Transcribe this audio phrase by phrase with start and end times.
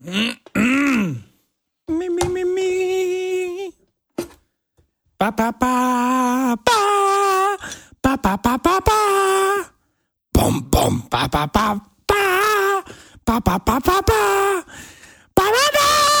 [0.00, 0.36] mi,
[1.88, 3.72] mi, mi, mi.
[5.18, 6.78] Ba, ba, ba, ba.
[8.02, 8.98] Ba, ba, ba, ba, ba.
[10.32, 11.74] Bom, bom, ba, ba, ba,
[12.06, 12.22] ba.
[13.26, 14.22] Ba, ba, ba, ba, ba.
[15.34, 16.18] Ba, ba, ba.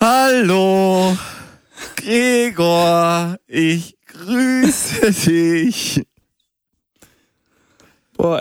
[0.00, 1.16] Hallo,
[1.96, 6.05] Gregor, ich grüße dich.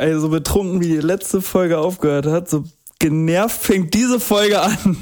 [0.06, 2.64] Ey, so betrunken wie die letzte Folge aufgehört hat, so
[3.00, 4.98] genervt fängt diese Folge an.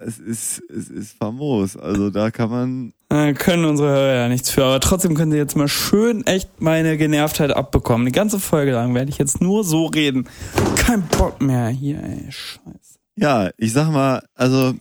[0.00, 4.50] Es ist, es ist famos, also da kann man, Da können unsere Hörer ja nichts
[4.50, 8.06] für, aber trotzdem können sie jetzt mal schön echt meine Genervtheit abbekommen.
[8.06, 10.28] Die ganze Folge lang werde ich jetzt nur so reden.
[10.76, 12.98] Kein Bock mehr hier, ey, scheiße.
[13.16, 14.74] ja, ich sag mal, also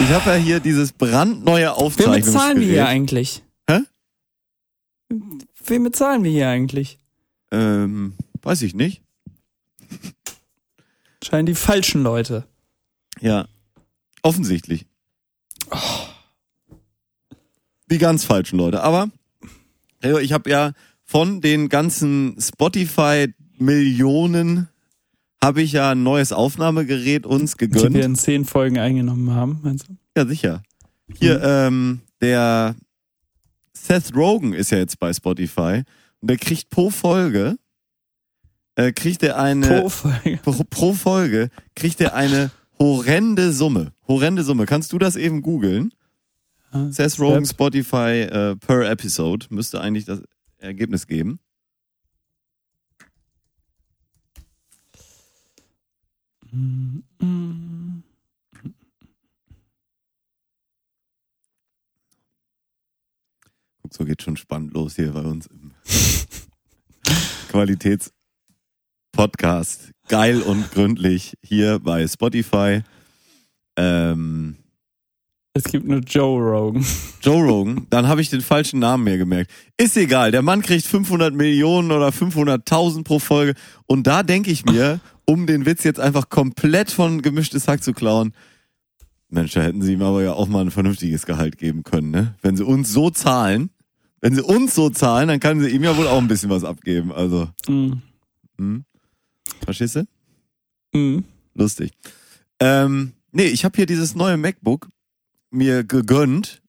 [0.00, 2.24] ich habe ja hier dieses brandneue Wen Aufzeichnungsgerät.
[2.24, 3.44] bezahlen wir hier eigentlich?
[3.68, 3.80] Hä?
[5.66, 6.98] Wen bezahlen wir hier eigentlich?
[7.52, 9.02] Ähm, weiß ich nicht.
[11.22, 12.44] Scheinen die falschen Leute.
[13.20, 13.46] Ja,
[14.22, 14.86] offensichtlich.
[17.90, 18.82] Die ganz falschen Leute.
[18.82, 19.10] Aber
[20.22, 20.72] ich habe ja
[21.04, 24.68] von den ganzen Spotify-Millionen
[25.42, 27.96] habe ich ja ein neues Aufnahmegerät uns Die wir gegönnt.
[27.96, 29.96] in zehn Folgen eingenommen haben, meinst du?
[30.16, 30.62] Ja, sicher.
[31.18, 31.42] Hier, Mhm.
[31.44, 32.76] ähm, der
[33.74, 35.82] Seth Rogen ist ja jetzt bei Spotify
[36.22, 37.58] der kriegt pro Folge,
[38.76, 40.38] äh, kriegt er eine, Pro Folge.
[40.42, 43.92] pro, pro Folge kriegt er eine horrende Summe.
[44.08, 44.66] Horrende Summe.
[44.66, 45.92] Kannst du das eben googeln?
[46.72, 47.44] Ja, Seth Rogen.
[47.44, 50.22] Spotify äh, per Episode müsste eigentlich das
[50.58, 51.38] Ergebnis geben.
[63.82, 65.61] Guck, so geht schon spannend los hier bei uns im
[67.50, 69.90] Qualitätspodcast.
[70.08, 72.82] Geil und gründlich hier bei Spotify.
[73.76, 74.56] Ähm,
[75.54, 76.84] Es gibt nur Joe Rogan.
[77.22, 79.50] Joe Rogan, dann habe ich den falschen Namen mir gemerkt.
[79.76, 83.54] Ist egal, der Mann kriegt 500 Millionen oder 500.000 pro Folge.
[83.86, 87.92] Und da denke ich mir, um den Witz jetzt einfach komplett von gemischtes Hack zu
[87.92, 88.34] klauen,
[89.28, 92.34] Mensch, da hätten sie ihm aber ja auch mal ein vernünftiges Gehalt geben können, ne?
[92.42, 93.70] Wenn sie uns so zahlen,
[94.22, 96.64] wenn sie uns so zahlen, dann kann sie ihm ja wohl auch ein bisschen was
[96.64, 97.12] abgeben.
[97.12, 97.92] Also, Mm.
[98.56, 98.84] hm?
[99.64, 100.98] verstehst du?
[100.98, 101.24] Mm.
[101.54, 101.92] Lustig.
[102.60, 104.88] Ähm, nee, ich habe hier dieses neue MacBook
[105.50, 106.62] mir gegönnt,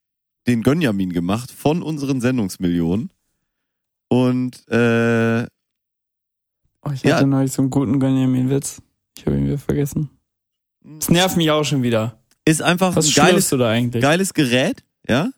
[0.47, 3.11] den Gönjamin gemacht von unseren Sendungsmillionen.
[4.09, 5.47] Und äh,
[6.85, 7.15] Oh, ich Ja.
[7.15, 8.81] hatte neulich so einen guten Benjamin-Witz.
[9.17, 10.09] Ich habe ihn wieder vergessen.
[10.99, 12.19] Es nervt mich auch schon wieder.
[12.45, 13.49] ist einfach Was ein geiles
[14.01, 15.29] geiles Gerät, ja.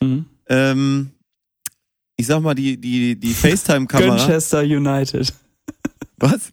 [0.00, 0.24] Mhm.
[0.48, 1.10] Ähm,
[2.16, 4.16] ich sag mal, die, die, die FaceTime-Kamera.
[4.16, 5.32] Gönchester United.
[6.18, 6.50] Was?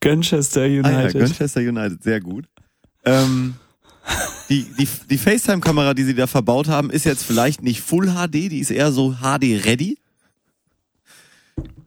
[0.00, 1.20] Gönchester Ah, ja, United.
[1.20, 2.46] Manchester United, sehr gut.
[3.04, 3.54] Ähm,
[4.48, 8.50] die, die, die FaceTime-Kamera, die sie da verbaut haben, ist jetzt vielleicht nicht Full HD,
[8.50, 9.98] die ist eher so HD-ready.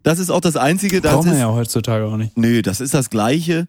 [0.03, 2.37] Das ist auch das Einzige, das Braucht man ja heutzutage auch nicht.
[2.37, 3.67] Nö, das ist das Gleiche.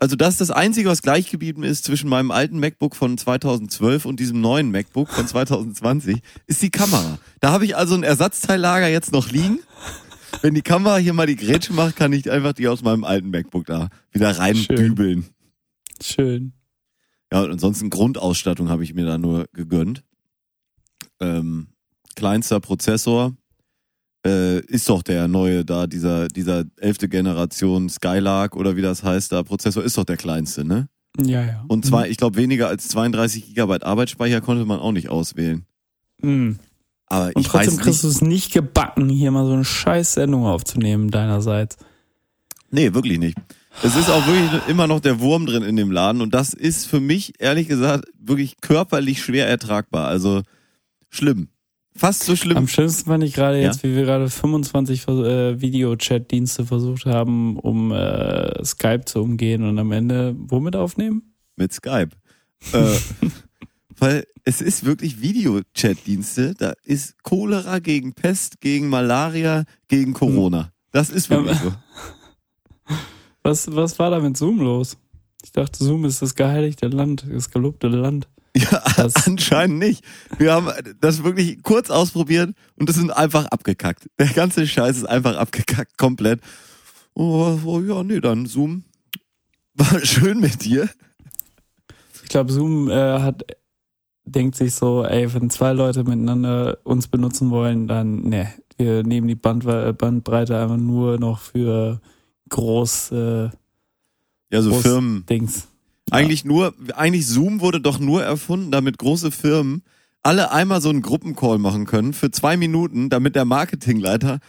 [0.00, 4.04] Also das ist das Einzige, was gleich geblieben ist zwischen meinem alten MacBook von 2012
[4.04, 7.18] und diesem neuen MacBook von 2020, ist die Kamera.
[7.40, 9.58] Da habe ich also ein Ersatzteillager jetzt noch liegen.
[10.40, 13.30] Wenn die Kamera hier mal die Grätsche macht, kann ich einfach die aus meinem alten
[13.30, 15.26] MacBook da wieder reindübeln.
[16.00, 16.52] Schön.
[17.32, 20.04] Ja, und ansonsten Grundausstattung habe ich mir da nur gegönnt.
[21.18, 21.68] Ähm,
[22.14, 23.34] kleinster Prozessor
[24.28, 29.32] äh, ist doch der neue da, dieser, dieser elfte Generation Skylark oder wie das heißt,
[29.32, 30.88] da Prozessor ist doch der kleinste, ne?
[31.20, 31.64] Ja, ja.
[31.68, 35.64] Und zwar, ich glaube, weniger als 32 Gigabyte Arbeitsspeicher konnte man auch nicht auswählen.
[36.22, 36.58] Mhm.
[37.06, 38.16] Aber Und ich trotzdem weiß kriegst du nicht.
[38.16, 41.76] es nicht gebacken, hier mal so eine scheiß Sendung aufzunehmen deinerseits.
[42.70, 43.38] Nee, wirklich nicht.
[43.82, 46.86] Es ist auch wirklich immer noch der Wurm drin in dem Laden und das ist
[46.86, 50.08] für mich, ehrlich gesagt, wirklich körperlich schwer ertragbar.
[50.08, 50.42] Also
[51.08, 51.48] schlimm.
[51.98, 52.56] Fast so schlimm.
[52.56, 53.64] Am schlimmsten fand ich gerade Ja.
[53.66, 59.64] jetzt, wie wir gerade 25 Vers- äh, Videochat-Dienste versucht haben, um äh, Skype zu umgehen
[59.64, 61.34] und am Ende womit aufnehmen?
[61.56, 62.10] mit Skype.
[62.72, 62.94] Äh,
[63.98, 66.54] weil es ist wirklich Videochat-Dienste.
[66.56, 70.72] Da ist Cholera gegen Pest, gegen Malaria, gegen Corona.
[70.92, 72.94] Das ist wirklich Ja, so.
[73.42, 74.98] Was, was war da mit Zoom los?
[75.42, 78.28] Ich dachte, Zoom ist das geheiligte Land, das gelobte Land.
[78.58, 80.04] Ja, Das- anscheinend nicht.
[80.38, 80.68] Wir haben
[81.00, 84.08] das wirklich kurz ausprobiert und das sind einfach abgekackt.
[84.18, 86.40] Der ganze Scheiß ist einfach abgekackt, komplett.
[87.14, 88.84] Oh, oh ja, nee, dann Zoom.
[89.74, 90.88] War schön mit dir.
[92.22, 93.42] Ich glaube, Zoom äh, hat
[94.24, 99.26] denkt sich so, ey, wenn zwei Leute miteinander uns benutzen wollen, dann, ne, wir nehmen
[99.26, 102.00] die Bandwe- Bandbreite einfach nur noch für
[102.50, 103.48] groß äh,
[104.50, 105.24] Ja, so Firmen.
[105.30, 105.68] Dings.
[106.10, 109.82] Eigentlich nur, eigentlich Zoom wurde doch nur erfunden, damit große Firmen
[110.22, 114.40] alle einmal so einen Gruppencall machen können für zwei Minuten, damit der Marketingleiter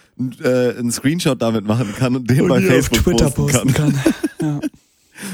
[0.43, 3.93] äh, einen Screenshot damit machen kann und den bei die auf Facebook Twitter posten kann.
[3.93, 4.61] posten kann.
[4.63, 4.69] ja.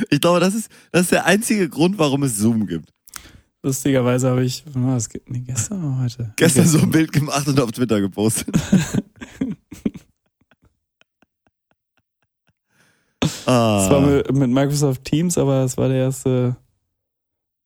[0.10, 2.90] Ich glaube, das ist, das ist der einzige Grund, warum es Zoom gibt.
[3.64, 5.10] Lustigerweise habe ich, das?
[5.28, 6.34] Nee, gestern oder heute?
[6.36, 8.56] Gestern so ein Bild gemacht und auf Twitter gepostet.
[13.46, 13.80] ah.
[13.80, 16.56] Das war mit, mit Microsoft Teams, aber es war der erste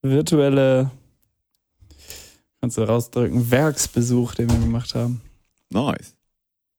[0.02, 0.92] virtuelle,
[2.62, 5.22] kannst du rausdrücken, Werksbesuch, den wir gemacht haben.
[5.72, 6.16] Nice.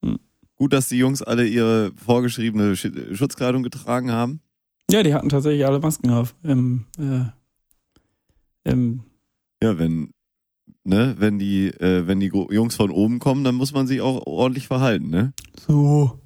[0.04, 0.18] Hm.
[0.56, 4.40] Gut, dass die Jungs alle ihre vorgeschriebene Sch- Schutzkleidung getragen haben.
[4.90, 6.34] Ja, die hatten tatsächlich alle Masken auf.
[6.42, 7.24] Im, äh,
[8.70, 9.04] im
[9.62, 10.12] Ja, wenn,
[10.84, 14.26] ne, wenn die, äh, wenn die Jungs von oben kommen, dann muss man sich auch
[14.26, 15.32] ordentlich verhalten, ne?
[15.66, 16.19] so.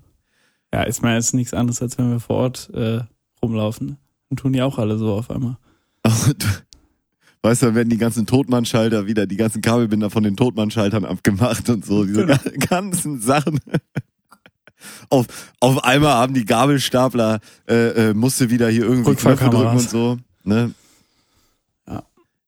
[0.75, 2.99] Ja, ist mir jetzt nichts anderes, als wenn wir vor Ort äh,
[3.41, 3.97] rumlaufen.
[4.29, 5.57] Dann tun die auch alle so auf einmal.
[7.43, 11.69] Weißt du, dann werden die ganzen Totmannschalter wieder, die ganzen Kabelbinder von den Totmannschaltern abgemacht
[11.71, 12.35] und so, diese Genau.
[12.43, 13.61] ga- ganzen Sachen.
[15.11, 15.27] Auf,
[15.61, 17.39] auf einmal haben die Gabelstapler,
[17.69, 20.75] äh, äh, musste wieder hier irgendwie Knöpfe drücken und so, ne?
[21.87, 22.03] Ja.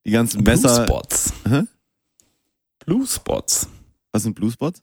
[0.05, 0.84] Die ganzen Messer.
[0.84, 1.32] Blue Spots.
[1.49, 1.62] Hä?
[2.84, 3.69] Blue Spots.
[4.11, 4.82] Was sind Bluespots?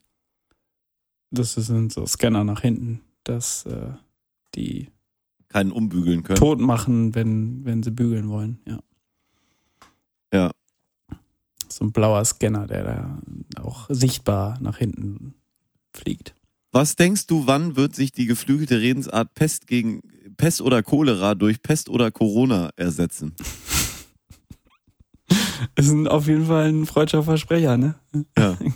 [1.30, 3.92] Das sind so Scanner nach hinten, dass äh,
[4.56, 4.90] die
[5.50, 6.40] Keinen umbügeln können.
[6.40, 8.60] tot machen, wenn, wenn sie bügeln wollen.
[8.68, 8.80] Ja.
[10.34, 10.52] Ja.
[11.70, 13.22] So ein blauer Scanner, der da
[13.62, 15.36] auch sichtbar nach hinten
[15.94, 16.36] fliegt.
[16.72, 20.02] Was denkst du, wann wird sich die geflügelte Redensart Pest gegen
[20.38, 23.36] Pest oder Cholera durch Pest oder Corona ersetzen?
[25.76, 27.96] Ist ein, auf jeden Fall ein freudscher Versprecher, ne?
[28.38, 28.58] Ja.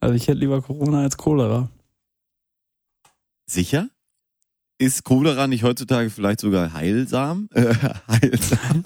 [0.00, 1.70] Also ich hätte lieber Corona als Cholera.
[3.48, 3.88] Sicher?
[4.78, 7.48] Ist Cholera nicht heutzutage vielleicht sogar heilsam?
[7.52, 7.74] Äh,
[8.08, 8.82] heilsam.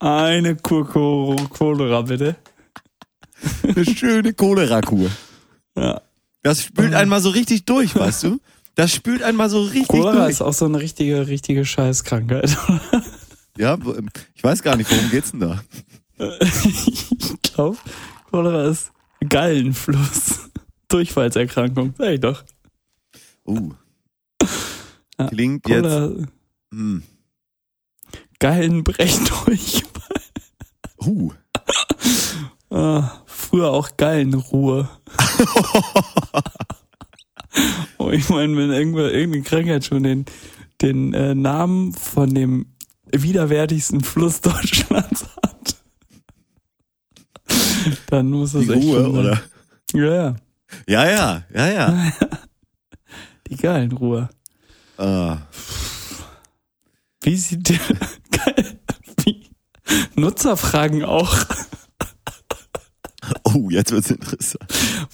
[0.00, 2.36] Eine Kur Kur Cholera, bitte.
[3.62, 5.10] Eine schöne Cholera-Kur.
[5.76, 6.00] Ja.
[6.42, 8.40] Das spült einmal so richtig durch, weißt du?
[8.74, 10.30] Das spült einmal so richtig Cholera durch.
[10.30, 12.56] ist auch so eine richtige, richtige Scheißkrankheit.
[13.56, 13.76] Ja,
[14.36, 15.60] ich weiß gar nicht, worum geht's denn da?
[16.38, 17.76] ich glaube,
[18.30, 18.92] Cholera ist
[19.28, 20.47] Gallenfluss.
[20.88, 21.94] Durchfallserkrankung.
[21.98, 22.44] Sag ich doch.
[23.46, 23.72] Uh.
[25.18, 25.82] Ja, Klingt jetzt.
[25.82, 26.26] Cholera,
[26.72, 27.02] Hm.
[28.38, 30.20] Gallenbrechdurchfall.
[31.04, 31.32] Uh.
[32.70, 34.90] Ah, früher auch Gallenruhe.
[37.98, 40.26] oh, ich meine, wenn irgendwer, irgendeine Krankheit schon den,
[40.82, 42.66] den äh, Namen von dem
[43.10, 45.76] widerwärtigsten Fluss Deutschlands hat,
[48.08, 49.40] dann muss das Die echt Ruhe, oder?
[49.94, 50.36] Ja, ja,
[50.86, 52.12] Ja, ja, ja, ja.
[53.48, 54.28] die Gallenruhe.
[54.96, 55.38] Ah.
[57.22, 57.78] Wie sieht der
[59.24, 59.50] wie?
[60.16, 61.34] Nutzerfragen auch.
[63.44, 64.64] Oh, jetzt wird's interessant.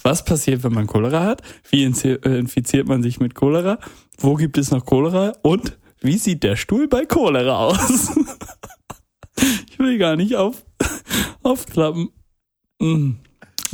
[0.01, 1.41] Was passiert, wenn man Cholera hat?
[1.69, 3.77] Wie äh, infiziert man sich mit Cholera?
[4.17, 5.33] Wo gibt es noch Cholera?
[5.41, 8.15] Und wie sieht der Stuhl bei Cholera aus?
[9.69, 10.65] ich will gar nicht auf,
[11.43, 12.09] aufklappen.
[12.79, 13.15] Mm.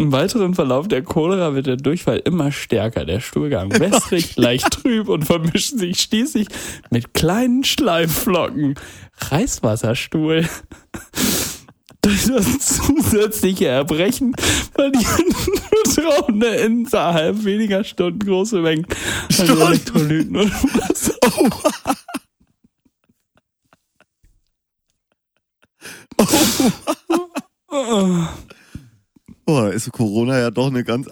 [0.01, 5.07] Im weiteren Verlauf der Cholera wird der Durchfall immer stärker, der Stuhlgang wässrig, leicht trüb
[5.07, 6.47] und vermischt sich schließlich
[6.89, 8.73] mit kleinen Schleifflocken.
[9.29, 10.49] Reißwasserstuhl.
[12.01, 14.33] Durch das zusätzliche Erbrechen
[14.73, 15.35] verlieren
[15.85, 18.87] Vertrauende innerhalb weniger Stunden große Mengen
[19.37, 19.49] an?
[19.49, 21.13] Elektrolyten und Wasser.
[29.51, 31.07] Boah, ist Corona ja doch eine ganz.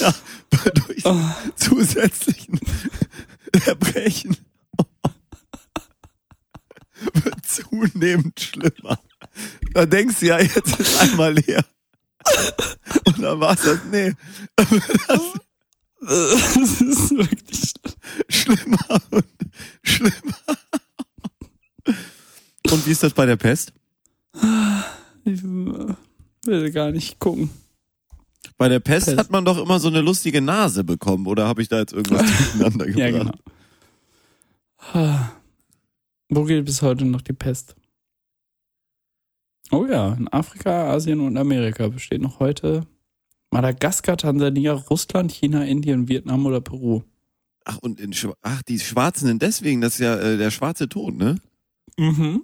[0.00, 0.12] ja,
[0.74, 1.04] durch
[1.54, 2.58] zusätzlichen
[3.66, 4.36] Erbrechen
[7.12, 8.98] wird zunehmend schlimmer.
[9.74, 11.64] Da denkst du ja, jetzt ist einmal leer.
[13.04, 14.12] Und dann war's das, nee,
[14.56, 14.70] Das
[16.80, 17.74] ist wirklich.
[18.28, 19.24] schlimmer und
[19.84, 20.36] schlimmer.
[22.72, 23.72] Und wie ist das bei der Pest?
[25.26, 25.94] Ich äh,
[26.44, 27.50] will gar nicht gucken.
[28.56, 29.18] Bei der Pest, Pest.
[29.18, 32.22] hat man doch immer so eine lustige Nase bekommen, oder habe ich da jetzt irgendwas
[32.54, 33.38] durcheinander gebracht?
[34.94, 35.26] Ja, genau.
[36.28, 37.74] Wo geht bis heute noch die Pest?
[39.72, 42.86] Oh ja, in Afrika, Asien und Amerika besteht noch heute
[43.50, 47.02] Madagaskar, Tansania, Russland, China, Indien, Vietnam oder Peru.
[47.64, 50.88] Ach, und in Schwa- ach, die Schwarzen sind deswegen, das ist ja äh, der schwarze
[50.88, 51.36] Tod, ne?
[51.98, 52.42] Mhm.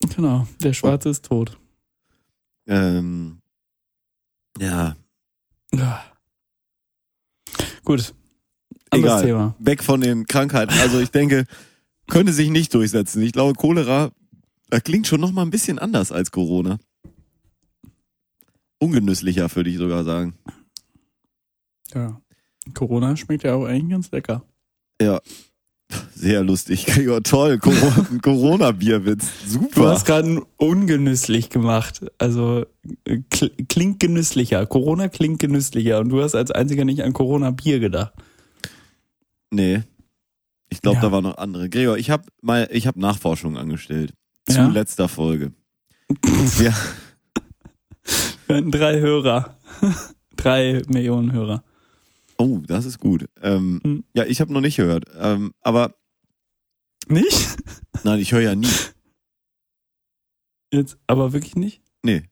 [0.00, 1.58] Genau, der Schwarze ist tot.
[2.66, 3.40] ähm,
[4.58, 4.96] ja,
[5.72, 6.04] Ja.
[7.84, 8.14] Gut.
[8.90, 9.24] Anderes egal.
[9.24, 9.54] Thema.
[9.58, 10.74] Weg von den Krankheiten.
[10.80, 11.44] Also ich denke,
[12.08, 13.22] könnte sich nicht durchsetzen.
[13.22, 14.10] Ich glaube, Cholera,
[14.70, 16.78] das klingt schon noch mal ein bisschen anders als Corona.
[18.78, 20.34] Ungenüsslicher, würde ich sogar sagen.
[21.94, 22.20] Ja.
[22.74, 24.44] Corona schmeckt ja auch eigentlich ganz lecker.
[25.00, 25.20] Ja.
[26.14, 27.22] Sehr lustig, Gregor.
[27.22, 27.58] Toll.
[28.22, 29.26] Corona-Bierwitz.
[29.44, 29.88] Du Super.
[29.90, 32.04] hast gerade ungenüsslich gemacht.
[32.18, 32.66] Also
[33.04, 34.66] äh, kl klingt genüsslicher.
[34.66, 36.00] Corona klingt genüsslicher.
[36.00, 38.12] Und du hast als einziger nicht an Corona-Bier gedacht.
[39.50, 39.82] Nee.
[40.70, 41.02] Ich glaube, Ja.
[41.02, 41.70] da waren noch andere.
[41.70, 44.12] Gregor, ich habe mal, ich habe Nachforschungen angestellt.
[44.46, 44.68] Zu Ja?
[44.68, 45.52] letzter Folge.
[46.58, 46.74] Ja,
[48.46, 49.56] Wir hatten drei Hörer.
[50.36, 51.62] drei Millionen Hörer.
[52.38, 53.26] Oh, das ist gut.
[53.42, 54.04] Ähm, Hm.
[54.14, 55.04] Ja, ich habe noch nicht gehört.
[55.18, 55.94] Ähm, aber
[57.08, 57.56] Nicht?
[58.04, 58.68] nein, ich höre ja nie.
[60.72, 61.82] Jetzt aber wirklich nicht?
[62.02, 62.24] Nee.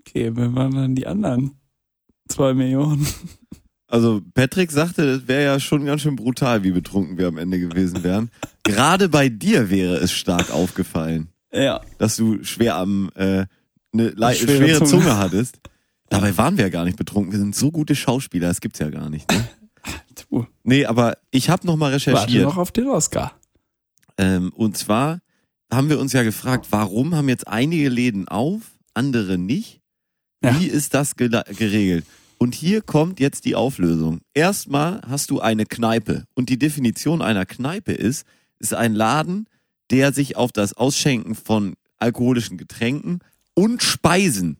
[0.00, 1.60] Okay, wir waren dann die anderen
[2.28, 3.06] zwei Millionen.
[3.86, 7.58] Also Patrick sagte, das wäre ja schon ganz schön brutal, wie betrunken wir am Ende
[7.60, 8.30] gewesen wären.
[8.62, 11.80] Gerade bei dir wäre es stark aufgefallen, Ja.
[11.98, 13.46] dass du schwer am äh,
[13.92, 14.88] eine schwere, Schwere Zunge.
[15.02, 15.16] Zunge.
[15.18, 15.60] hattest.
[16.10, 17.32] Dabei waren wir ja gar nicht betrunken.
[17.32, 19.30] Wir sind so gute Schauspieler, das gibt's ja gar nicht.
[19.32, 19.48] Ne?
[20.28, 22.44] Du, Nee, aber ich habe noch mal warte recherchiert.
[22.44, 23.32] noch auf den Oscar.
[24.18, 25.20] Ähm, und zwar
[25.72, 28.60] haben wir uns ja gefragt, warum haben jetzt einige Läden auf,
[28.92, 29.80] andere nicht?
[30.44, 30.58] Ja.
[30.60, 32.04] Wie ist das geregelt?
[32.38, 34.20] Und hier kommt jetzt die Auflösung.
[34.34, 36.24] Erstmal hast du eine Kneipe.
[36.34, 38.26] Und die Definition einer Kneipe ist,
[38.58, 39.46] ist ein Laden,
[39.90, 43.20] der sich auf das Ausschenken von alkoholischen Getränken
[43.54, 44.59] und Speisen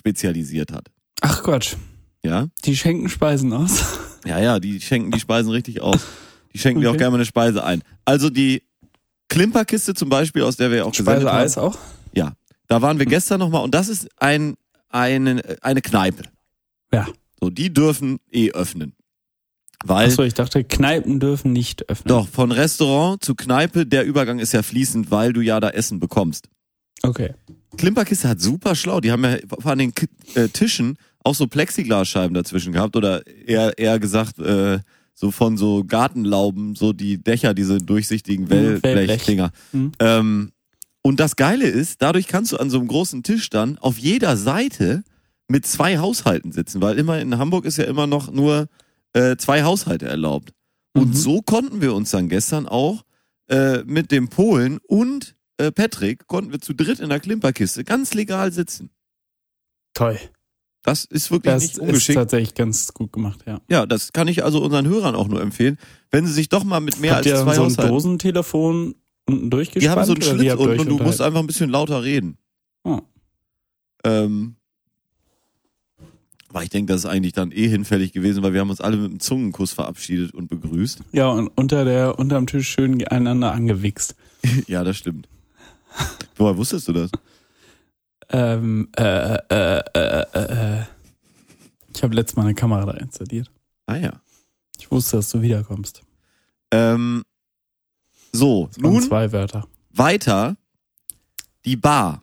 [0.00, 0.88] spezialisiert hat.
[1.20, 1.76] Ach Gott,
[2.24, 2.48] Ja?
[2.64, 3.84] die schenken Speisen aus.
[4.26, 6.00] Ja, ja, die schenken die Speisen richtig aus.
[6.52, 6.98] Die schenken dir auch Okay.
[6.98, 7.82] gerne mal eine Speise ein.
[8.04, 8.62] Also die
[9.30, 11.22] Klimperkiste zum Beispiel, aus der wir auch gesendet haben.
[11.22, 11.78] Speise Eis auch?
[12.12, 12.34] Ja,
[12.66, 14.56] da waren wir gestern nochmal und das ist ein,
[14.90, 16.24] eine, eine Kneipe.
[16.92, 17.06] Ja.
[17.40, 18.92] So, die dürfen eh öffnen.
[19.84, 22.08] Weil, Achso, ich dachte, Kneipen dürfen nicht öffnen.
[22.08, 25.98] doch, von Restaurant zu Kneipe, der Übergang ist ja fließend, weil du ja da Essen
[25.98, 26.50] bekommst.
[27.02, 27.34] Okay.
[27.76, 29.00] Klimperkiste hat super schlau.
[29.00, 33.78] Die haben ja vor den Ki- äh, Tischen auch so Plexiglasscheiben dazwischen gehabt oder eher,
[33.78, 34.78] eher gesagt, äh,
[35.14, 38.82] so von so Gartenlauben, so die Dächer, diese durchsichtigen Mhm, Wellblech.
[38.96, 39.50] Wellblechdinger.
[39.72, 39.92] Mhm.
[39.98, 40.52] Ähm,
[41.02, 44.36] und das Geile ist, dadurch kannst du an so einem großen Tisch dann auf jeder
[44.36, 45.02] Seite
[45.48, 48.68] mit zwei Haushalten sitzen, weil immer in Hamburg ist ja immer noch nur
[49.12, 50.52] äh, zwei Haushalte erlaubt.
[50.94, 51.14] Und Mhm.
[51.14, 53.04] so konnten wir uns dann gestern auch
[53.48, 58.14] äh, mit dem Polen und äh, Patrick konnten wir zu dritt in der Klimperkiste ganz
[58.14, 58.90] legal sitzen.
[59.94, 60.18] Toll.
[60.82, 62.16] Das ist wirklich Das nicht ist ungeschickt.
[62.16, 63.60] tatsächlich ganz gut gemacht, ja.
[63.68, 65.78] Ja, das kann ich also unseren Hörern auch nur empfehlen,
[66.10, 67.88] wenn sie sich doch mal mit mehr Habt als ihr zwei so ein.
[67.88, 68.94] Dosentelefon
[69.26, 69.84] unten durchgespannt?
[69.84, 72.38] Die haben so einen Schlitz unten und du musst einfach ein bisschen lauter reden.
[72.84, 73.00] Oh.
[74.04, 74.56] Ähm,
[76.48, 78.96] aber ich denke, das ist eigentlich dann eh hinfällig gewesen, weil wir haben uns alle
[78.96, 81.00] mit einem Zungenkuss verabschiedet und begrüßt.
[81.12, 84.16] Ja, und unter der, unterm Tisch schön einander angewichst.
[84.66, 85.28] ja, das stimmt.
[86.36, 87.10] Woher wusstest du das?
[88.30, 90.84] Ähm, äh, äh, äh, äh, äh.
[91.94, 93.50] Ich habe letztes Mal eine Kamera da installiert.
[93.86, 94.12] Ah ja.
[94.78, 96.02] Ich wusste, dass du wiederkommst.
[96.70, 97.24] Ähm,
[98.32, 99.66] so, nun zwei Wörter.
[99.92, 100.56] weiter
[101.64, 102.22] die Bar.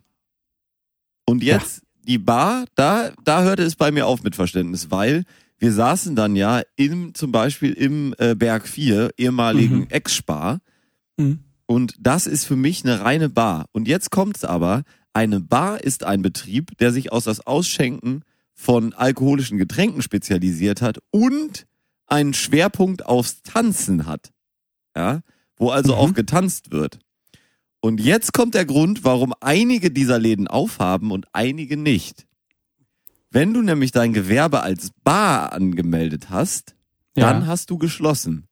[1.26, 5.24] Und jetzt die Bar, da, da hörte es bei mir auf mit Verständnis, weil
[5.58, 9.86] wir saßen dann ja im, zum Beispiel im äh, Berg 4, ehemaligen Mhm.
[9.90, 10.60] Ex-Spar.
[11.18, 11.40] Mhm.
[11.70, 13.66] Und das ist für mich eine reine Bar.
[13.72, 18.22] Und jetzt kommt's aber, eine Bar ist ein Betrieb, der sich aus das Ausschenken
[18.54, 21.66] von alkoholischen Getränken spezialisiert hat und
[22.06, 24.30] einen Schwerpunkt aufs Tanzen hat.
[24.96, 25.20] Ja,
[25.58, 25.98] wo also Mhm.
[25.98, 27.00] auch getanzt wird.
[27.80, 32.26] Und jetzt kommt der Grund, warum einige dieser Läden aufhaben und einige nicht.
[33.30, 36.74] Wenn du nämlich dein Gewerbe als Bar angemeldet hast,
[37.14, 37.46] dann Ja.
[37.46, 38.47] hast du geschlossen.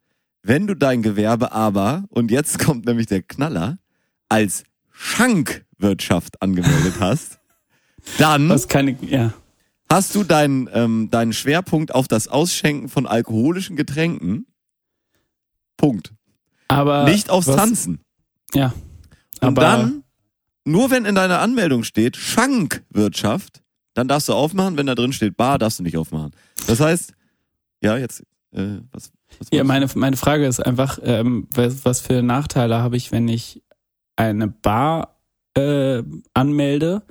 [0.46, 3.78] Wenn du dein Gewerbe aber, und jetzt kommt nämlich der Knaller,
[4.28, 4.62] als
[4.92, 7.40] Schankwirtschaft angemeldet hast,
[8.18, 9.34] dann keine, ja.
[9.90, 14.46] hast du deinen, ähm, deinen Schwerpunkt auf das Ausschenken von alkoholischen Getränken.
[15.76, 16.12] Punkt.
[16.68, 17.04] Aber.
[17.04, 18.00] Nicht aufs was- Tanzen.
[18.54, 18.72] Ja.
[19.40, 20.04] Und aber, dann,
[20.64, 23.62] nur wenn in deiner Anmeldung steht Schankwirtschaft,
[23.94, 24.76] dann darfst du aufmachen.
[24.76, 26.30] Wenn da drin steht Bar, darfst du nicht aufmachen.
[26.68, 27.12] Das heißt,
[27.82, 28.22] ja, jetzt,
[28.52, 29.10] äh, was
[29.50, 33.62] Ja, meine, meine Frage ist einfach, ähm, was, was für Nachteile habe ich, wenn ich
[34.16, 35.20] eine Bar
[35.54, 36.02] äh,
[36.32, 37.02] anmelde,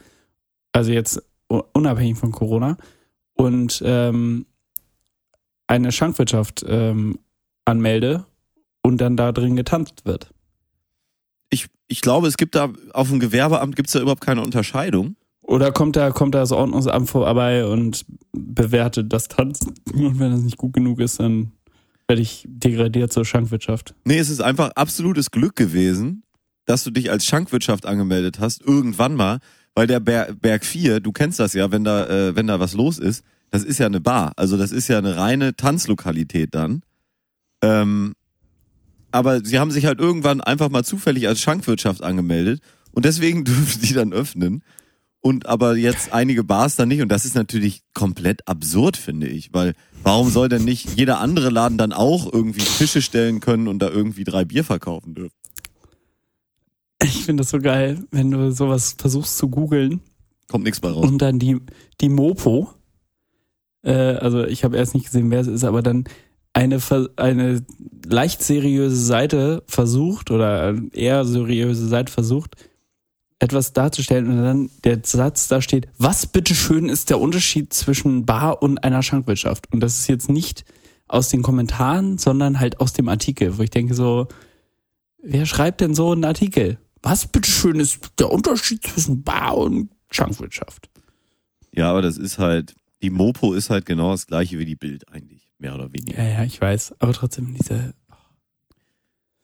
[0.72, 2.78] also jetzt unabhängig von Corona,
[3.34, 4.46] und ähm,
[5.68, 7.20] eine Schankwirtschaft ähm,
[7.66, 8.26] anmelde
[8.82, 10.32] und dann da drin getanzt wird.
[11.50, 15.16] ich, ich glaube, es gibt da auf dem Gewerbeamt gibt's da überhaupt keine Unterscheidung.
[15.42, 19.76] Oder kommt da, kommt da das Ordnungsamt vorbei und bewertet das Tanzen?
[19.94, 21.52] Und wenn das nicht gut genug ist, dann
[22.08, 23.96] werde ich degradiert zur Schankwirtschaft.
[24.06, 26.24] Nee, es ist einfach absolutes Glück gewesen,
[26.66, 29.40] dass du dich als Schankwirtschaft angemeldet hast, irgendwann mal,
[29.74, 32.74] weil der Ber Berg 4, du kennst das ja, wenn da, äh, wenn da was
[32.74, 34.34] los ist, das ist ja eine Bar.
[34.36, 36.82] Also das ist ja eine reine Tanzlokalität dann.
[37.62, 38.14] Ähm,
[39.12, 43.82] aber sie haben sich halt irgendwann einfach mal zufällig als Schankwirtschaft angemeldet und deswegen dürfen
[43.82, 44.64] die dann öffnen.
[45.26, 47.02] Und aber jetzt einige Bars dann nicht.
[47.02, 49.52] Und das ist natürlich komplett absurd, finde ich.
[49.56, 53.80] Weil warum soll denn nicht jeder andere Laden dann auch irgendwie Tische stellen können und
[53.80, 55.34] da irgendwie drei Bier verkaufen dürfen?
[57.02, 60.02] Ich finde das so geil, wenn du sowas versuchst zu googeln
[60.48, 61.04] Kommt nichts bei raus.
[61.04, 61.58] und dann die,
[62.02, 62.70] die Mopo,
[63.82, 66.04] äh, also ich habe erst nicht gesehen, wer es ist, aber dann
[66.54, 66.80] eine,
[67.16, 67.66] eine
[68.08, 72.58] leicht seriöse Seite versucht oder eher seriöse Seite versucht,
[73.46, 78.62] etwas darzustellen und dann der Satz da steht, was bitteschön ist der Unterschied zwischen Bar
[78.62, 79.72] und einer Schankwirtschaft?
[79.72, 80.66] Und das ist jetzt nicht
[81.08, 84.28] aus den Kommentaren, sondern halt aus dem Artikel, wo ich denke so,
[85.22, 86.78] wer schreibt denn so einen Artikel?
[87.02, 90.90] Was bitteschön ist der Unterschied zwischen Bar und Schankwirtschaft?
[91.72, 95.08] Ja, aber das ist halt, die Mopo ist halt genau das gleiche wie die Bild
[95.12, 96.18] eigentlich, mehr oder weniger.
[96.18, 97.94] Ja, ja, ich weiß, aber trotzdem diese,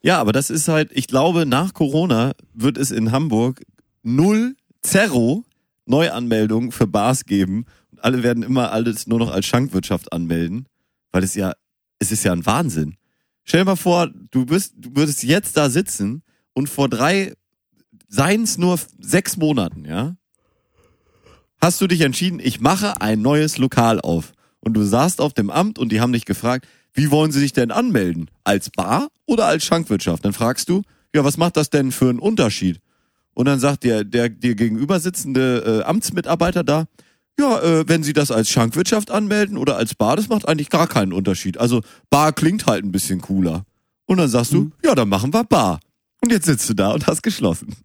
[0.02, 3.62] Ja, aber das ist halt, ich glaube, nach Corona wird es in Hamburg
[4.04, 5.46] null Zerro
[5.86, 10.68] Neuanmeldungen für Bars geben und alle werden immer alles nur noch als Schankwirtschaft anmelden,
[11.12, 11.54] weil es ja,
[12.00, 12.96] es ist ja ein Wahnsinn.
[13.44, 17.34] Stell dir mal vor, du bist, du würdest jetzt da sitzen und vor drei,
[18.08, 20.16] seien es nur sechs Monaten, ja,
[21.60, 24.34] hast du dich entschieden, ich mache ein neues Lokal auf.
[24.64, 27.54] Und du saßt auf dem Amt und die haben dich gefragt, wie wollen sie sich
[27.54, 28.30] denn anmelden?
[28.44, 30.24] Als Bar oder als Schankwirtschaft?
[30.24, 30.84] Dann fragst du,
[31.16, 32.80] ja, was macht das denn für einen Unterschied?
[33.34, 36.86] Und dann sagt der, der dir gegenüber sitzende äh, Amtsmitarbeiter da,
[37.40, 40.88] ja, äh, wenn Sie das als Schankwirtschaft anmelden oder als Bar, das macht eigentlich gar
[40.88, 41.58] keinen Unterschied.
[41.58, 43.66] Also Bar klingt halt ein bisschen cooler.
[44.06, 45.80] Und dann sagst du, ja, dann machen wir Bar.
[46.22, 47.76] Und jetzt sitzt du da und hast geschlossen.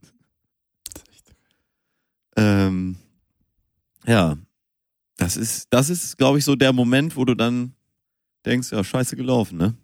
[2.36, 2.96] Ähm,
[4.06, 4.36] ja,
[5.16, 7.72] das ist, das ist, glaube ich, so der Moment, wo du dann
[8.44, 9.74] denkst, ja, scheiße gelaufen, ne?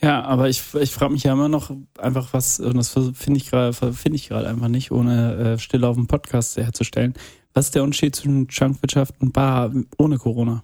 [0.00, 3.50] Ja, aber ich, ich frage mich ja immer noch einfach was, und das finde ich
[3.50, 7.14] gerade finde ich gerade einfach nicht, ohne äh, Stille auf dem Podcast herzustellen.
[7.52, 10.62] Was ist der Unterschied zwischen Schankwirtschaft und Bar ohne Corona?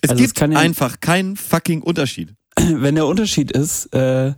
[0.00, 2.34] Es Also es gibt kann ja- einfach keinen fucking Unterschied.
[2.58, 4.34] Wenn der Unterschied ist, äh,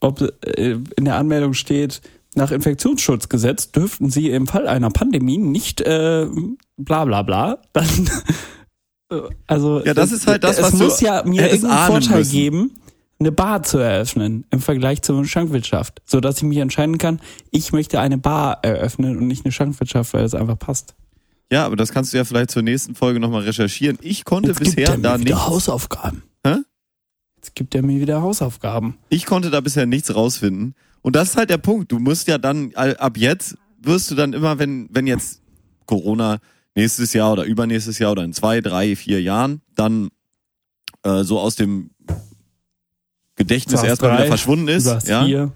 [0.00, 2.00] ob äh, in der Anmeldung steht,
[2.36, 6.28] nach Infektionsschutzgesetz dürften Sie im Fall einer Pandemie nicht äh,
[6.76, 8.10] bla bla bla, dann
[9.46, 12.32] also Ja, das ist halt das, es was du muss ja mir irgendeinen Vorteil müssen.
[12.32, 12.70] geben,
[13.18, 17.72] eine Bar zu eröffnen im Vergleich zur Schankwirtschaft, so dass ich mich entscheiden kann, ich
[17.72, 20.94] möchte eine Bar eröffnen und nicht eine Schankwirtschaft, weil es einfach passt.
[21.50, 23.98] Ja, aber das kannst du ja vielleicht zur nächsten Folge nochmal recherchieren.
[24.02, 26.24] Ich konnte bisher er mir da wieder nichts, Hausaufgaben.
[26.44, 26.56] Hä?
[27.36, 28.98] Jetzt gibt er mir wieder Hausaufgaben.
[29.08, 30.74] ich konnte da bisher nichts rausfinden.
[31.02, 31.92] Und das ist halt der Punkt.
[31.92, 35.40] Du musst ja dann, all- ab jetzt wirst du dann immer, wenn, wenn jetzt
[35.86, 36.38] Corona
[36.76, 40.10] nächstes Jahr oder übernächstes Jahr oder in zwei, drei, vier Jahren dann
[41.02, 41.90] äh, so aus dem
[43.34, 45.08] Gedächtnis erstmal drei, wieder verschwunden ist.
[45.08, 45.24] ja?
[45.24, 45.52] vier.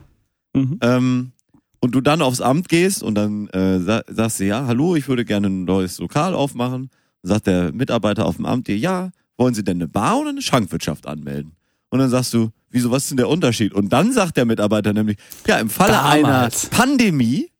[0.54, 0.78] Mhm.
[0.82, 1.32] Ähm,
[1.80, 5.08] und du dann aufs Amt gehst und dann äh, sa sagst du, ja, hallo, ich
[5.08, 6.90] würde gerne ein neues Lokal aufmachen.
[7.22, 10.30] Dann sagt der Mitarbeiter auf dem Amt dir, ja, wollen Sie denn eine Bar oder
[10.30, 11.52] eine Schankwirtschaft anmelden?
[11.88, 13.72] Und dann sagst du, wieso, was ist denn der Unterschied?
[13.72, 16.70] Und dann sagt der Mitarbeiter nämlich, ja, im Falle Damals.
[16.70, 17.50] einer Pandemie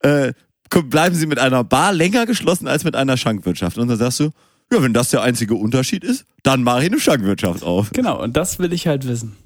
[0.00, 0.32] äh,
[0.70, 3.78] bleiben Sie mit einer Bar länger geschlossen als mit einer Schankwirtschaft.
[3.78, 4.30] Und dann sagst du,
[4.72, 7.90] ja, wenn das der einzige Unterschied ist, dann mache ich eine Schankwirtschaft auf.
[7.92, 9.36] Genau, und das will ich halt wissen.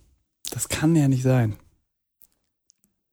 [0.50, 1.56] Das kann ja nicht sein.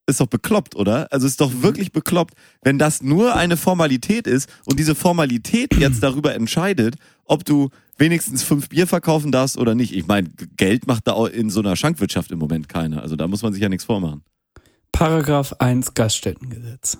[0.07, 1.07] ist doch bekloppt, oder?
[1.11, 6.03] Also ist doch wirklich bekloppt, wenn das nur eine Formalität ist und diese Formalität jetzt
[6.03, 9.95] darüber entscheidet, ob du wenigstens fünf Bier verkaufen darfst oder nicht.
[9.95, 13.01] Ich meine, Geld macht da in so einer Schankwirtschaft im Moment keiner.
[13.01, 14.21] Also da muss man sich ja nichts vormachen.
[14.91, 16.97] Paragraph 1 Gaststättengesetz.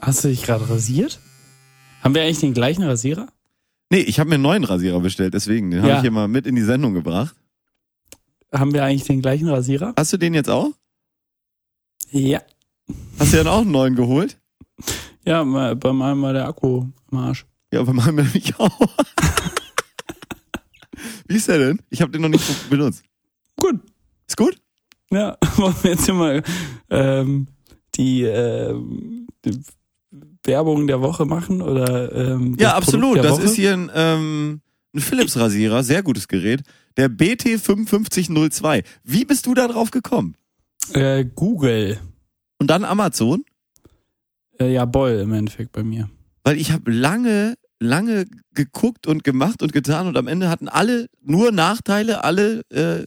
[0.00, 1.20] Hast du dich gerade rasiert?
[2.02, 3.28] Haben wir eigentlich den gleichen Rasierer?
[3.90, 5.70] Nee, ich habe mir einen neuen Rasierer bestellt, deswegen.
[5.70, 5.96] Den habe Ja.
[5.96, 7.34] ich hier mal mit in die Sendung gebracht.
[8.52, 9.94] Haben wir eigentlich den gleichen Rasierer?
[9.96, 10.70] Hast du den jetzt auch?
[12.10, 12.40] Ja.
[13.18, 14.38] Hast du dann auch einen neuen geholt?
[15.24, 17.44] Ja, bei meinem war der Akku im Arsch.
[17.72, 18.80] Ja, bei meinem nämlich auch.
[21.28, 21.80] Wie ist der denn?
[21.90, 23.04] Ich habe den noch nicht benutzt.
[23.56, 23.78] Gut.
[24.26, 24.56] Ist gut?
[25.10, 26.42] Ja, wollen wir jetzt hier mal
[26.88, 27.46] ähm,
[27.94, 29.60] die, ähm, die
[30.44, 33.18] Werbung der Woche machen oder ähm, Ja, absolut.
[33.18, 33.42] Das Woche?
[33.42, 34.60] ist hier ein, ähm,
[34.94, 36.62] ein Philips-Rasierer, sehr gutes Gerät.
[36.96, 38.84] Der BT5502.
[39.04, 40.34] Wie bist du da drauf gekommen?
[40.94, 41.98] äh, Google.
[42.58, 43.44] Und dann Amazon?
[44.58, 46.10] Äh, ja, Boll im Endeffekt bei mir.
[46.42, 51.06] Weil ich habe lange, lange geguckt und gemacht und getan und am Ende hatten alle
[51.22, 53.04] nur Nachteile, alle, äh,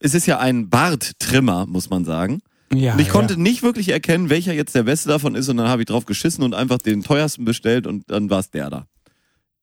[0.00, 2.40] es ist ja ein Barttrimmer, muss man sagen.
[2.76, 3.12] Ja, Und ich ja.
[3.12, 6.04] konnte nicht wirklich erkennen, welcher jetzt der beste davon ist und dann habe ich drauf
[6.04, 8.86] geschissen und einfach den teuersten bestellt und dann war es der da.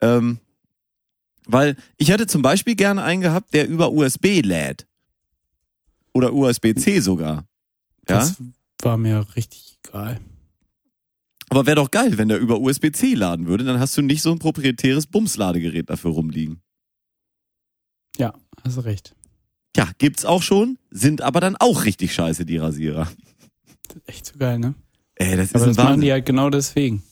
[0.01, 0.39] Ähm,
[1.45, 4.87] weil ich hätte zum Beispiel gerne einen gehabt, der über USB lädt.
[6.13, 7.45] Oder USB-C sogar.
[8.07, 8.19] Ja?
[8.19, 8.35] Das
[8.81, 10.19] war mir richtig egal.
[11.49, 14.31] Aber wäre doch geil, wenn der über USB-C laden würde, dann hast du nicht so
[14.31, 16.61] ein proprietäres Bumsladegerät dafür rumliegen.
[18.17, 19.15] Ja, hast recht.
[19.77, 23.07] Ja, gibt's auch schon, sind aber dann auch richtig scheiße, die Rasierer.
[23.87, 24.73] Das ist echt so geil, ne?
[25.15, 26.01] Ey, das ist Aber ein das machen Wahnsinn.
[26.01, 27.03] die halt genau deswegen.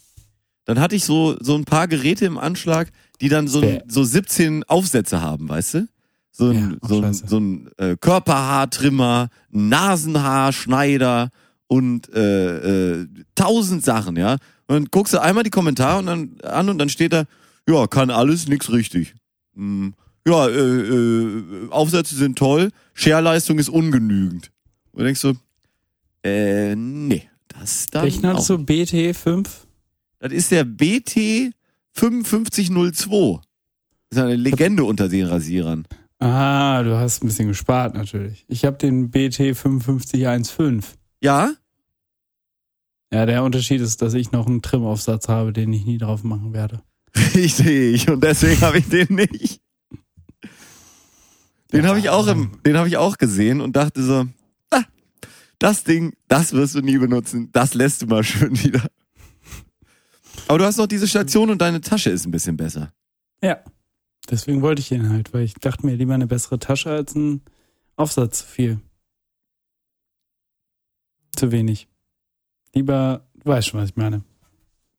[0.65, 2.91] Dann hatte ich so, so ein paar Geräte im Anschlag,
[3.21, 3.81] die dann so, Bäh.
[3.87, 5.87] so 17 Aufsätze haben, weißt du?
[6.31, 11.29] So ein, Ja, so ein, so ein äh, Körperhaartrimmer, Nasenhaarschneider
[11.67, 14.33] und äh, äh, tausend Sachen, ja.
[14.67, 17.23] Und dann guckst du einmal die Kommentare und dann an und dann steht da,
[17.67, 19.15] ja, kann alles, nix richtig.
[19.55, 19.93] Hm,
[20.27, 24.51] ja, äh, äh, Aufsätze sind toll, Scherleistung ist ungenügend.
[24.91, 25.33] Und denkst du,
[26.23, 28.55] äh, nee, das dann Welchen auch du?
[28.55, 29.47] BT5?
[30.19, 31.53] das ist der BT
[31.93, 33.41] 5502.
[34.09, 35.85] Das ist eine Legende unter den Rasierern.
[36.19, 38.45] Ah, du hast ein bisschen gespart natürlich.
[38.47, 40.81] Ich habe den BT 5515.
[41.21, 41.53] Ja?
[43.11, 46.53] Ja, der Unterschied ist, dass ich noch einen Trimaufsatz habe, den ich nie drauf machen
[46.53, 46.81] werde.
[47.35, 48.09] Richtig.
[48.09, 49.61] Und deswegen habe ich den nicht.
[51.71, 51.89] Den Ja.
[51.89, 54.25] habe ich auch im, den habe ich auch gesehen und dachte so,
[54.71, 54.83] ah,
[55.59, 57.49] das Ding, das wirst du nie benutzen.
[57.51, 58.87] Das lässt du mal schön wieder.
[60.47, 62.91] Aber du hast noch diese Station und deine Tasche ist ein bisschen besser.
[63.43, 63.59] Ja.
[64.29, 67.41] Deswegen wollte ich den halt, weil ich dachte mir lieber eine bessere Tasche als ein
[67.95, 68.79] Aufsatz zu viel.
[71.35, 71.87] Zu wenig.
[72.73, 74.23] Lieber, du weißt schon, was ich meine.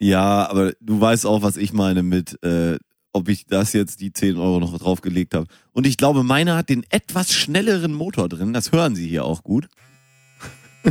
[0.00, 2.78] Ja, aber du weißt auch, was ich meine mit, äh,
[3.12, 5.46] ob ich das jetzt die 10 Euro noch draufgelegt habe.
[5.72, 8.52] Und ich glaube, meine hat den etwas schnelleren Motor drin.
[8.52, 9.68] Das hören Sie hier auch gut.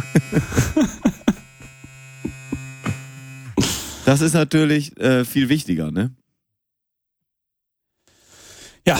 [4.05, 6.11] das ist natürlich äh, viel wichtiger, ne?
[8.85, 8.99] Ja.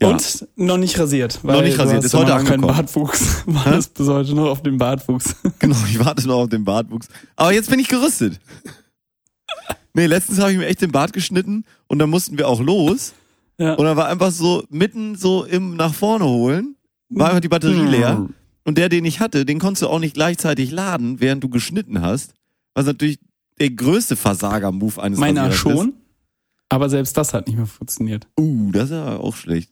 [0.00, 0.08] Ja.
[0.08, 1.44] Und noch nicht rasiert.
[1.44, 2.66] Noch nicht rasiert, ist heute angekommen.
[2.66, 3.42] Bartwuchs.
[3.46, 5.36] War das bis heute noch auf den Bartwuchs.
[5.60, 7.06] Genau, ich warte noch auf den Bartwuchs.
[7.36, 8.40] Aber jetzt bin ich gerüstet.
[9.94, 13.12] Nee, letztens habe ich mir echt den Bart geschnitten und dann mussten wir auch los.
[13.58, 13.74] Ja.
[13.74, 16.74] Und dann war einfach so mitten so im nach vorne holen,
[17.10, 18.28] war einfach die Batterie leer.
[18.64, 22.00] Und der, den ich hatte, den konntest du auch nicht gleichzeitig laden, während du geschnitten
[22.00, 22.32] hast.
[22.74, 23.20] Was natürlich
[23.60, 25.94] der größte Versager-Move eines Meiner Rasierers schon.
[26.70, 28.24] Aber selbst das hat nicht mehr funktioniert.
[28.24, 28.42] Ist.
[28.42, 29.70] Uh, das ist ja auch schlecht.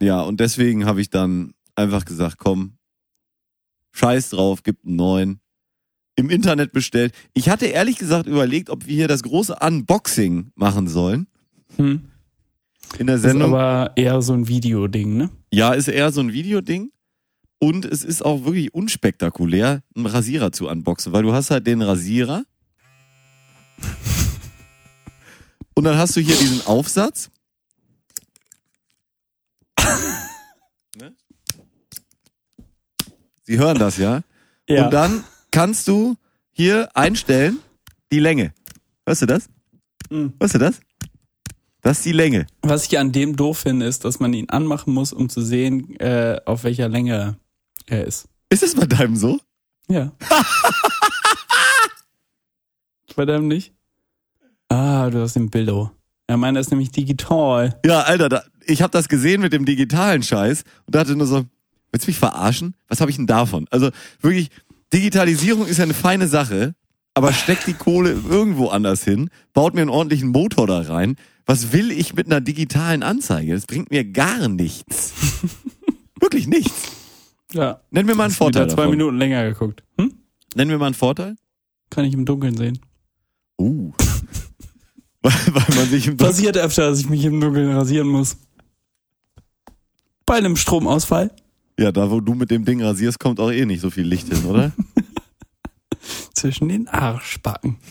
[0.00, 2.76] Ja, und deswegen habe ich dann einfach gesagt, komm,
[3.92, 5.40] scheiß drauf, gibt einen neuen.
[6.16, 7.12] Im Internet bestellt.
[7.32, 11.26] Ich hatte ehrlich gesagt überlegt, ob wir hier das große Unboxing machen sollen.
[11.76, 12.04] Hm.
[12.98, 13.54] In der Das ist Sendung.
[13.54, 15.30] aber eher so ein Videoding, ne?
[15.52, 16.92] Ja, ist eher so ein Videoding.
[17.58, 21.82] Und es ist auch wirklich unspektakulär, einen Rasierer zu unboxen, weil du hast halt den
[21.82, 22.44] Rasierer.
[25.74, 27.30] Und dann hast du hier diesen Aufsatz.
[30.96, 31.12] Ne?
[33.42, 34.20] Sie hören das, ja?
[34.68, 34.84] Ja.
[34.84, 36.16] Und dann kannst du
[36.50, 37.60] hier einstellen
[38.10, 38.52] die Länge.
[39.06, 39.48] Hörst du das?
[40.10, 40.32] Mhm.
[40.40, 40.80] Hörst du das?
[41.80, 42.46] Das ist die Länge.
[42.62, 45.94] Was ich an dem doof finde, ist, dass man ihn anmachen muss, um zu sehen,
[46.00, 47.38] äh, auf welcher Länge
[47.86, 48.26] er ist.
[48.48, 49.38] Ist es bei deinem so?
[49.88, 50.12] Ja.
[53.16, 53.72] Bei deinem nicht?
[54.68, 55.92] Ah, du hast den Bildo.
[56.28, 57.78] Ja, meiner ist nämlich digital.
[57.86, 61.44] Ja, Alter, da, ich habe das gesehen mit dem digitalen Scheiß und dachte nur so,
[61.92, 62.74] willst du mich verarschen?
[62.88, 63.68] Was habe ich denn davon?
[63.70, 63.90] Also
[64.20, 64.50] wirklich,
[64.94, 66.74] Digitalisierung ist ja eine feine Sache,
[67.14, 71.16] aber steckt die Kohle irgendwo anders hin, baut mir einen ordentlichen Motor da rein.
[71.46, 73.54] Was will ich mit einer digitalen Anzeige?
[73.54, 75.12] Das bringt mir gar nichts.
[76.20, 76.92] Wirklich nichts.
[77.52, 77.80] Ja.
[77.90, 78.96] Nenn mir mal einen Vorteil Wieder zwei davon.
[78.96, 79.82] Minuten länger geguckt.
[79.98, 80.14] Hm?
[80.54, 81.34] Nenn mir mal einen Vorteil.
[81.90, 82.78] Kann ich im Dunkeln sehen.
[83.58, 83.92] Uh.
[85.22, 88.36] weil, weil man sich im Dunkeln Passiert öfter, dass ich mich im Dunkeln rasieren muss.
[90.24, 91.32] Bei einem Stromausfall.
[91.78, 94.28] Ja, da wo du mit dem Ding rasierst, kommt auch eh nicht so viel Licht
[94.32, 94.72] hin, oder?
[96.34, 97.76] Zwischen den Arschbacken.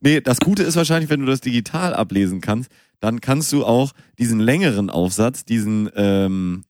[0.00, 3.90] Nee, das Gute ist wahrscheinlich, wenn du das digital ablesen kannst, dann kannst du auch
[4.16, 6.62] diesen längeren Aufsatz, diesen ähm,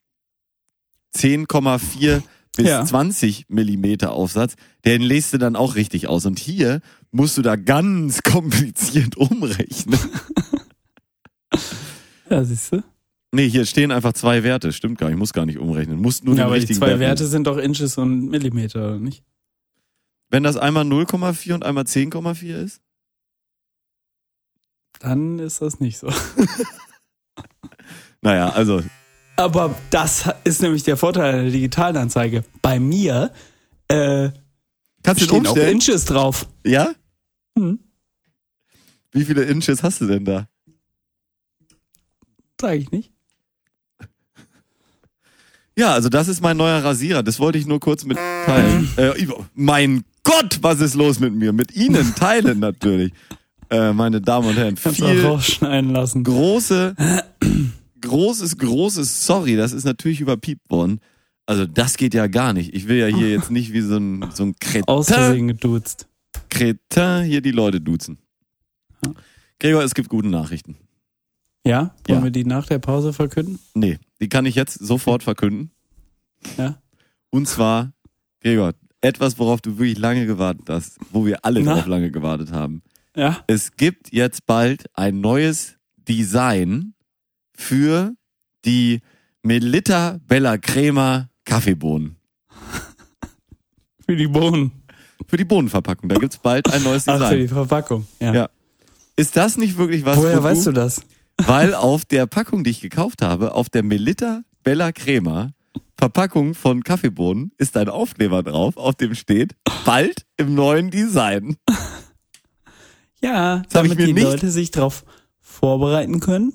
[1.15, 2.23] 10,4
[2.57, 2.83] bis Ja.
[2.87, 4.55] 20 Millimeter Aufsatz,
[4.87, 6.25] den lässt du dann auch richtig aus.
[6.25, 9.99] Und hier musst du da ganz kompliziert umrechnen.
[12.31, 12.83] Ja, siehst du?
[13.33, 14.73] Nee, hier stehen einfach zwei Werte.
[14.73, 16.01] Stimmt gar nicht, ich muss gar nicht umrechnen.
[16.01, 18.87] Musst nur Ja, den aber die richtigen zwei Wert Werte sind doch Inches und Millimeter,
[18.87, 19.23] oder nicht?
[20.31, 22.81] Wenn das einmal 0,4 und einmal 10,4 ist?
[25.01, 26.09] Dann ist das nicht so.
[28.21, 28.83] Naja, also
[29.37, 32.45] Aber das ist nämlich der Vorteil der digitalen Anzeige.
[32.63, 33.33] Bei mir
[33.89, 34.31] äh,
[35.03, 35.57] kannst stehen auch?
[35.57, 36.49] Inches drauf.
[36.65, 36.93] Ja?
[37.57, 37.79] Hm.
[39.13, 40.49] Wie viele Inches hast du denn da?
[42.61, 43.13] Sag ich nicht.
[45.79, 47.23] Ja, also das ist mein neuer Rasierer.
[47.23, 48.89] Das wollte ich nur kurz mitteilen.
[48.97, 49.13] äh,
[49.55, 51.53] mein Gott, was ist los mit mir?
[51.53, 53.13] Mit Ihnen teilen natürlich.
[53.71, 56.25] Äh, meine Damen und Herren, Kannst viel rausschneiden lassen.
[56.25, 56.97] große,
[58.01, 59.57] großes, großes Sorry.
[59.57, 61.01] Das ist natürlich überpiept worden.
[61.45, 62.75] Also das geht ja gar nicht.
[62.75, 64.55] Ich will ja hier jetzt nicht wie so ein, so ein
[64.87, 66.09] Aus Kretin, Versehen geduzt.
[66.49, 68.17] Kretin hier die Leute duzen.
[69.61, 70.77] Gregor, es gibt gute Nachrichten.
[71.67, 71.95] Ja?
[72.07, 72.25] Wollen Ja.
[72.25, 73.59] wir die nach der Pause verkünden?
[73.75, 75.71] Nee, die kann ich jetzt sofort verkünden.
[76.57, 76.81] Ja.
[77.31, 77.93] Und zwar,
[78.41, 81.75] Gregor, etwas, worauf du wirklich lange gewartet hast, wo wir alle Na?
[81.75, 82.83] drauf lange gewartet haben.
[83.15, 83.43] Ja?
[83.47, 86.95] Es gibt jetzt bald ein neues Design
[87.55, 88.15] für
[88.65, 89.01] die
[89.43, 92.17] Melita Bella Crema Kaffeebohnen.
[94.07, 94.73] Für die Bohnen.
[95.27, 96.09] Für die Bohnenverpackung.
[96.09, 97.49] Da gibt's bald ein neues Ach, für die Design.
[97.67, 98.07] Verpackung.
[98.21, 98.33] Ja.
[98.35, 98.49] Ja.
[99.17, 100.17] Ist das nicht wirklich was?
[100.17, 101.03] Woher wo weißt du das?
[101.47, 105.53] Weil auf der Packung, die ich gekauft habe, auf der Melita Bella Crema
[105.99, 111.57] Verpackung von Kaffeebohnen ist ein Aufkleber drauf, auf dem steht, bald im neuen Design.
[113.21, 115.05] Ja, Das damit die Leute sich darauf
[115.41, 116.53] vorbereiten können,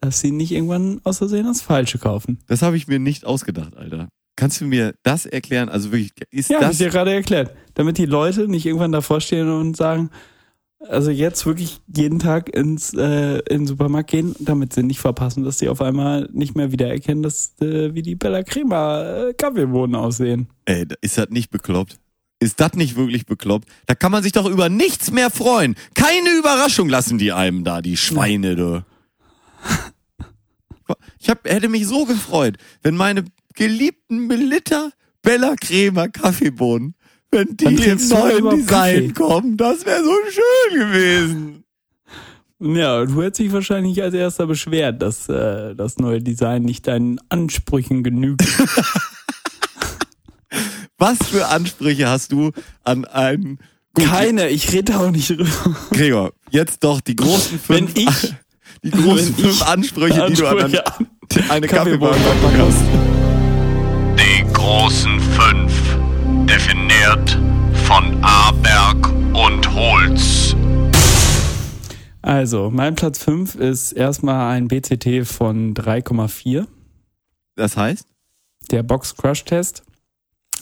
[0.00, 2.38] dass sie nicht irgendwann aus Versehen das Falsche kaufen.
[2.46, 4.08] Das habe ich mir nicht ausgedacht, Alter.
[4.36, 5.68] Kannst du mir das erklären?
[5.68, 7.56] Also wirklich, ist Ja, das ich dir gerade erklärt.
[7.74, 10.10] Damit die Leute nicht irgendwann davor stehen und sagen,
[10.80, 15.44] also jetzt wirklich jeden Tag ins äh, in den Supermarkt gehen, damit sie nicht verpassen,
[15.44, 19.96] dass sie auf einmal nicht mehr wiedererkennen, dass äh, wie die Bella Crema äh, Kaffeebohnen
[19.96, 20.48] aussehen.
[20.64, 21.98] Ey, ist das nicht bekloppt?
[22.40, 23.68] Ist das nicht wirklich bekloppt?
[23.86, 25.74] Da kann man sich doch über nichts mehr freuen.
[25.94, 28.84] Keine Überraschung lassen die einem da, die Schweine, du.
[31.18, 36.94] Ich hab, hätte mich so gefreut, wenn meine geliebten Melita Bella Crema Kaffeebohnen,
[37.30, 39.12] wenn die im neuen Design Kaffee?
[39.12, 41.64] kommen, das wäre so schön gewesen.
[42.60, 47.20] Ja, du hättest dich wahrscheinlich als erster beschwert, dass äh, das neue Design nicht deinen
[47.28, 48.42] Ansprüchen genügt.
[50.98, 52.50] Was für Ansprüche hast du
[52.82, 53.58] an einen
[53.94, 55.46] Gut, Keine, ich rede auch nicht drüber.
[55.90, 58.34] Gregor, jetzt doch die großen fünf, Wenn ich-
[58.84, 61.06] die großen wenn fünf ich Ansprüche, die du an Ansprüche an
[61.50, 62.78] eine Kaffeebohnen Kaffeebohnenpackung hast.
[64.18, 65.72] Die großen fünf,
[66.48, 67.38] definiert
[67.86, 70.56] von Aberg und Holz.
[72.22, 76.66] Also, mein Platz 5 ist erstmal ein BCT von 3,4.
[77.54, 78.06] Das heißt?
[78.70, 79.82] Der Box Crush Test.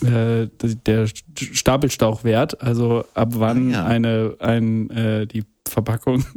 [0.04, 0.48] Äh,
[0.86, 3.84] der Stapelstauchwert, also ab wann Ah, ja.
[3.86, 6.24] eine, ein, äh, die Verpackung.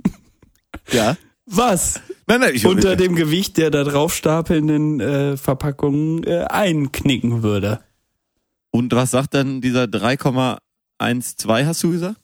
[0.92, 1.18] Ja.
[1.46, 2.00] Was?
[2.28, 7.80] Nein, nein, ich Unter dem Gewicht der da drauf stapelnden äh, Verpackung äh, einknicken würde.
[8.72, 12.20] Und was sagt dann dieser 3,12, hast du gesagt?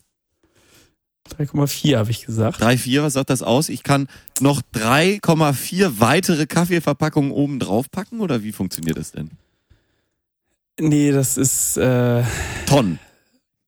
[1.37, 2.61] 3,4 habe ich gesagt.
[2.61, 3.69] 3,4, was sagt das aus?
[3.69, 4.07] Ich kann
[4.41, 9.31] noch 3,4 weitere Kaffeeverpackungen oben drauf packen oder wie funktioniert das denn?
[10.79, 12.23] Nee, das ist äh,
[12.67, 12.99] Tonnen.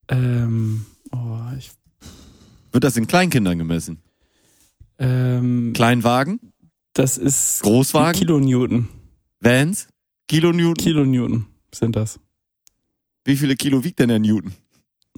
[0.10, 1.72] ähm, oh, ich,
[2.72, 4.02] Wird das in Kleinkindern gemessen?
[5.00, 6.40] ähm, Kleinwagen?
[6.94, 8.20] das ist Großwagen?
[8.20, 8.88] Kilonewton.
[9.40, 9.88] Vans?
[10.28, 10.74] Kilonewton?
[10.76, 12.20] Kilonewton sind das.
[13.28, 14.54] Wie viele Kilo wiegt denn der Newton?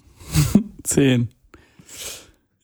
[0.83, 1.29] Zehn.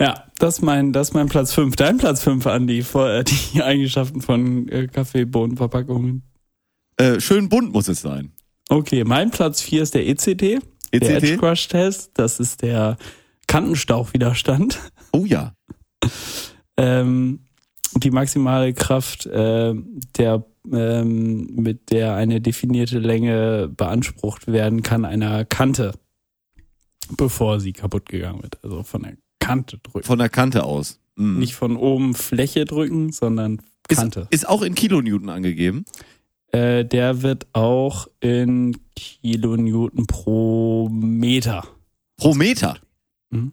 [0.01, 1.75] Ja, das ist mein, das ist mein Platz 5.
[1.75, 6.23] Dein Platz 5, Andi, vor, äh, die Eigenschaften von äh, Kaffeebohnenverpackungen.
[6.97, 8.31] Äh, schön bunt muss es sein.
[8.69, 11.39] Okay, mein Platz 4 ist der ECT, der Edge ECT?
[11.39, 12.11] Crush Test.
[12.15, 12.97] Das ist der
[13.47, 14.79] Kantenstauchwiderstand.
[15.11, 15.53] Oh ja.
[16.77, 17.44] Ähm,
[17.95, 19.73] die maximale Kraft, äh,
[20.17, 25.93] der, ähm, mit der eine definierte Länge beansprucht werden kann, einer Kante,
[27.17, 28.63] bevor sie kaputt gegangen wird.
[28.63, 30.05] Also von der Kante drücken.
[30.05, 30.99] Von der Kante aus.
[31.15, 31.39] Mhm.
[31.39, 34.21] Nicht von oben Fläche drücken, sondern Kante.
[34.31, 35.85] Ist, ist auch in Kilonewton angegeben.
[36.51, 41.67] Äh, der wird auch in Kilonewton pro Meter.
[42.17, 42.77] Pro Meter.
[43.29, 43.51] Mhm.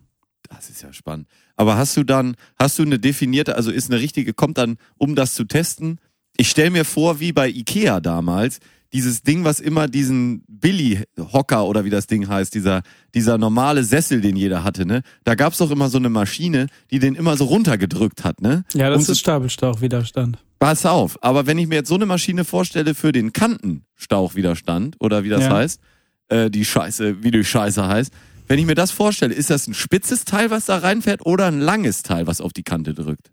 [0.49, 1.29] Das ist ja spannend.
[1.63, 5.15] Aber hast du dann, hast du eine definierte, also ist eine richtige, kommt dann, um
[5.15, 6.01] das zu testen,
[6.37, 8.59] ich stelle mir vor, wie bei Ikea damals,
[8.93, 12.83] dieses Ding, was immer diesen Billy-Hocker oder wie das Ding heißt, dieser,
[13.15, 15.03] dieser normale Sessel, den jeder hatte, ne?
[15.23, 18.65] Da gab's doch immer so eine Maschine, die den immer so runtergedrückt hat, ne?
[18.75, 20.39] Ja, das Und ist Stapelstauchwiderstand.
[20.59, 25.23] Pass auf, aber wenn ich mir jetzt so eine Maschine vorstelle für den Kantenstauchwiderstand oder
[25.23, 25.55] wie das Ja.
[25.55, 25.81] heißt,
[26.29, 28.13] äh, die Scheiße, wie die Scheiße heißt,
[28.53, 31.59] wenn ich mir das vorstelle, ist das ein spitzes Teil, was da reinfährt oder ein
[31.59, 33.33] langes Teil, was auf die Kante drückt?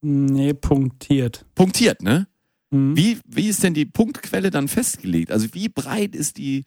[0.00, 1.44] Nee, punktiert.
[1.54, 2.28] Punktiert, ne?
[2.70, 2.96] Mhm.
[2.96, 5.30] Wie, wie ist denn die Punktquelle dann festgelegt?
[5.30, 6.64] Also wie breit ist die,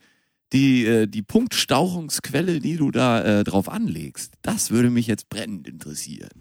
[0.53, 4.35] die, äh, die Punktstauchungsquelle, die du da äh, drauf anlegst?
[4.43, 6.29] Das würde mich jetzt brennend interessieren.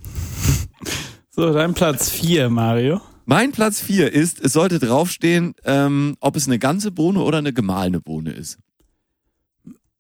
[1.30, 3.00] So, dein Platz 4, Mario.
[3.26, 7.52] Mein Platz 4 ist, es sollte draufstehen, ähm, ob es eine ganze Bohne oder eine
[7.52, 8.58] gemahlene Bohne ist.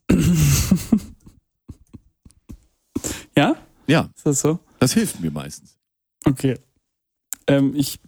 [3.36, 3.56] Ja?
[3.86, 4.58] Ja, Ist das so?
[4.78, 5.76] das hilft mir meistens.
[6.24, 6.58] Okay.
[7.46, 8.00] Ähm, ich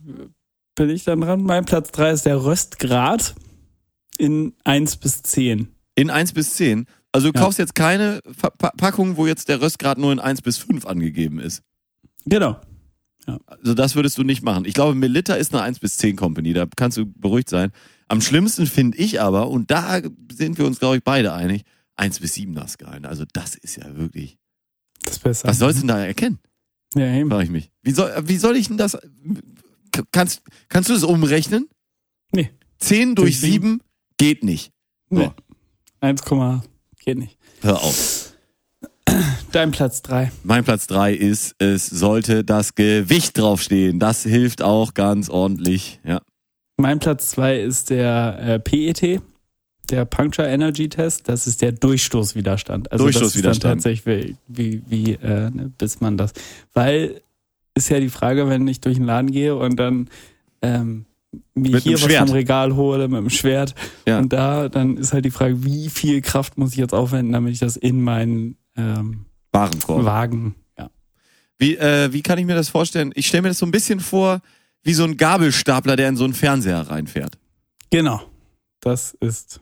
[0.75, 1.43] bin ich dann dran.
[1.43, 3.35] Mein Platz 3 ist der Röstgrad
[4.17, 5.69] in 1 bis 10.
[5.95, 6.87] In 1 bis 10.
[7.13, 7.45] Also du Ja.
[7.45, 11.39] kaufst jetzt keine Pa- Packung, wo jetzt der Röstgrad nur in 1 bis 5 angegeben
[11.39, 11.63] ist.
[12.27, 12.61] Genau.
[13.47, 14.65] Also das würdest du nicht machen.
[14.65, 17.73] Ich glaube, Melitta ist eine 1 bis 10 Company, da kannst du beruhigt sein.
[18.09, 20.01] Am schlimmsten finde ich aber, und da
[20.33, 21.63] sind wir uns, glaube ich, beide einig,
[21.97, 23.05] 1 bis 7 Skalen.
[23.05, 24.39] Also das ist ja wirklich.
[25.09, 25.49] Das besser.
[25.49, 26.39] Was sollst du denn da erkennen,
[26.95, 27.31] Ja, eben.
[27.31, 27.71] frage ich mich.
[27.83, 28.97] Wie soll, wie soll ich denn das.
[30.13, 31.69] Kannst, kannst du das umrechnen?
[32.33, 32.51] Nee.
[32.79, 33.69] 10 durch Durch sieben?
[33.81, 33.83] 7
[34.19, 34.73] geht nicht.
[35.11, 35.31] So, Nee.
[36.01, 36.23] 1,
[37.05, 37.37] geht nicht.
[37.63, 38.33] hör auf.
[39.53, 40.31] Dein Platz 3.
[40.45, 43.99] Mein Platz 3 ist, es sollte das Gewicht draufstehen.
[43.99, 45.99] Das hilft auch ganz ordentlich.
[46.05, 46.21] Ja.
[46.77, 49.21] Mein Platz 2 ist der äh, PET,
[49.91, 51.29] der Puncture Energy Test.
[51.29, 52.91] Das ist der Durchstoßwiderstand.
[52.93, 53.47] Also Durchstoßwiderstand.
[53.47, 56.33] Das ist dann tatsächlich wie, wie, äh, ne, bis man das.
[56.75, 57.21] Weil
[57.75, 60.09] ist ja die Frage, wenn ich durch den Laden gehe und dann
[60.63, 61.05] ähm,
[61.55, 62.27] mir Mit hier was Schwert.
[62.29, 63.75] vom Regal hole mit dem Schwert
[64.07, 64.19] Ja.
[64.19, 67.53] und da, dann ist halt die Frage, wie viel Kraft muss ich jetzt aufwenden, damit
[67.53, 70.05] ich das in meinen ähm, Warenkorb.
[70.05, 70.91] Wagen, ja.
[71.59, 73.13] Wie, äh, wie kann ich mir das vorstellen?
[73.15, 74.41] Ich stelle mir das so ein bisschen vor,
[74.83, 77.39] wie so ein Gabelstapler, der in so einen Fernseher reinfährt.
[77.91, 78.23] Genau.
[78.81, 79.61] Das ist,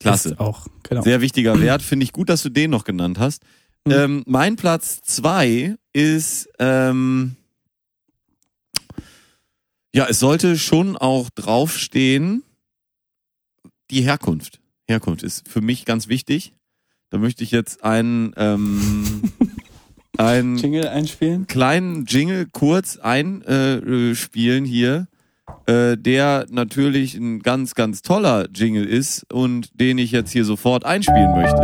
[0.00, 0.30] Klasse.
[0.30, 1.02] ist auch, genau.
[1.02, 1.82] Sehr wichtiger Wert.
[1.82, 3.42] Finde ich gut, dass du den noch genannt hast.
[3.84, 3.92] Mhm.
[3.92, 7.36] Ähm, mein Platz zwei ist, ähm,
[9.94, 12.42] ja, es sollte schon auch draufstehen,
[13.90, 14.60] die Herkunft.
[14.86, 16.52] Herkunft ist für mich ganz wichtig.
[17.10, 19.32] Da möchte ich jetzt einen, ähm,
[20.18, 21.46] einen Jingle einspielen?
[21.46, 25.08] kleinen Jingle kurz einspielen äh, spielen hier,
[25.66, 30.84] äh, der natürlich ein ganz, ganz toller Jingle ist und den ich jetzt hier sofort
[30.84, 31.60] einspielen möchte.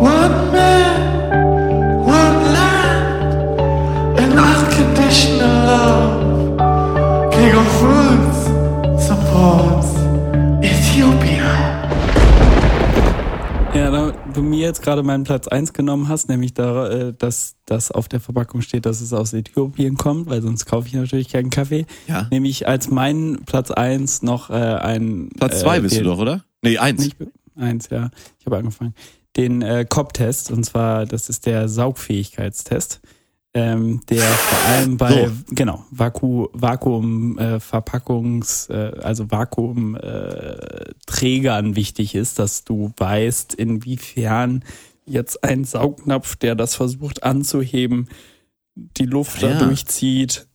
[0.00, 6.13] One man, one land, and unconditional love.
[14.34, 18.08] Du mir jetzt gerade meinen Platz 1 genommen hast, nämlich da, äh, dass das auf
[18.08, 21.86] der Verpackung steht, dass es aus Äthiopien kommt, weil sonst kaufe ich natürlich keinen Kaffee,
[22.06, 22.26] Ja.
[22.30, 26.06] nehme ich als meinen Platz 1 noch äh, einen Platz zwei äh, bist du den-
[26.06, 26.44] doch, oder?
[26.62, 27.02] Nee, eins.
[27.04, 27.16] Nicht
[27.56, 28.10] eins, ja.
[28.40, 28.94] Ich habe angefangen.
[29.36, 33.00] Den äh, COP-Test, und zwar, das ist der Saugfähigkeitstest,
[33.54, 35.32] ähm, der vor allem bei, So.
[35.50, 43.54] genau, Vaku, Vakuum, äh, Verpackungs, äh, also Vakuum äh, Trägern wichtig ist, dass du weißt,
[43.54, 44.64] inwiefern
[45.06, 48.08] jetzt ein Saugnapf, der das versucht anzuheben,
[48.74, 49.58] die Luft Ah, da ja.
[49.66, 50.46] durchzieht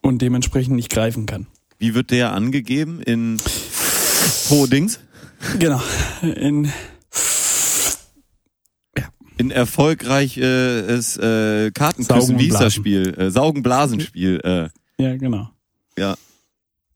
[0.00, 1.46] und dementsprechend nicht greifen kann.
[1.78, 3.38] Wie wird der angegeben in
[4.46, 5.00] pro Dings?
[5.58, 5.80] Genau.
[6.22, 6.70] In,
[9.38, 12.74] In erfolgreiches äh, Kartenküssen, Saugen und wie hieß das.
[12.74, 13.14] Spiel?
[13.16, 14.40] Äh, Saugen-Blasen-Spiel.
[14.42, 14.68] Äh,
[15.02, 15.48] ja, genau.
[15.96, 16.16] Ja.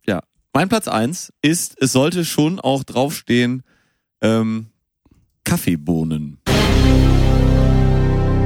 [0.06, 0.20] Ja.
[0.52, 3.62] Mein Platz eins ist, es sollte schon auch draufstehen,
[4.22, 4.66] ähm,
[5.44, 6.38] Kaffeebohnen.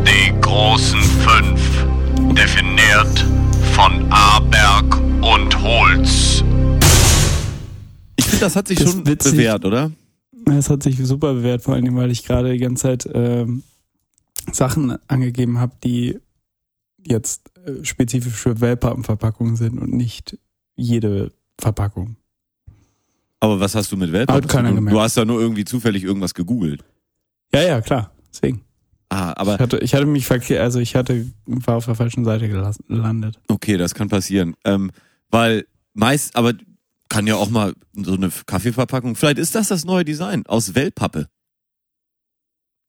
[0.05, 1.87] Die großen fünf,
[2.35, 3.25] definiert
[3.73, 6.45] von Aberg und Holz.
[8.17, 9.33] Ich finde, das hat sich Das schon ist witzig.
[9.33, 9.91] bewährt, oder?
[10.57, 13.63] Es hat sich super bewährt, vor allem, weil ich gerade die ganze Zeit ähm,
[14.53, 16.19] Sachen angegeben habe, die
[17.05, 20.39] jetzt äh, spezifisch für Wellpappenverpackungen sind und nicht
[20.75, 22.17] jede Verpackung.
[23.41, 24.95] Aber was hast du mit Wellpappe Hat keiner gemerkt.
[24.95, 26.85] Du hast ja nur irgendwie zufällig irgendwas gegoogelt.
[27.53, 28.13] Ja, ja, klar.
[28.33, 28.63] Deswegen.
[29.09, 32.25] Ah, Ich aber hatte, ich hatte mich verkehrt, also ich hatte, war auf der falschen
[32.25, 33.39] Seite gelandet.
[33.49, 34.57] okay, das kann passieren.
[34.65, 34.91] Ähm,
[35.31, 36.55] weil meist, aber
[37.09, 41.29] kann ja auch mal so eine Kaffeeverpackung, vielleicht ist das das neue Design aus Wellpappe.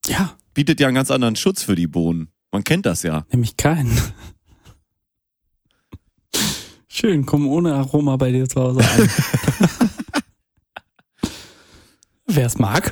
[0.08, 2.30] Ja, Bietet ja einen ganz anderen Schutz für die Bohnen.
[2.52, 3.28] Man kennt das ja.
[3.32, 3.96] nämlich keinen.
[6.88, 9.10] Schön, komm ohne Aroma bei dir zu Hause an.
[12.26, 12.92] Wer es mag.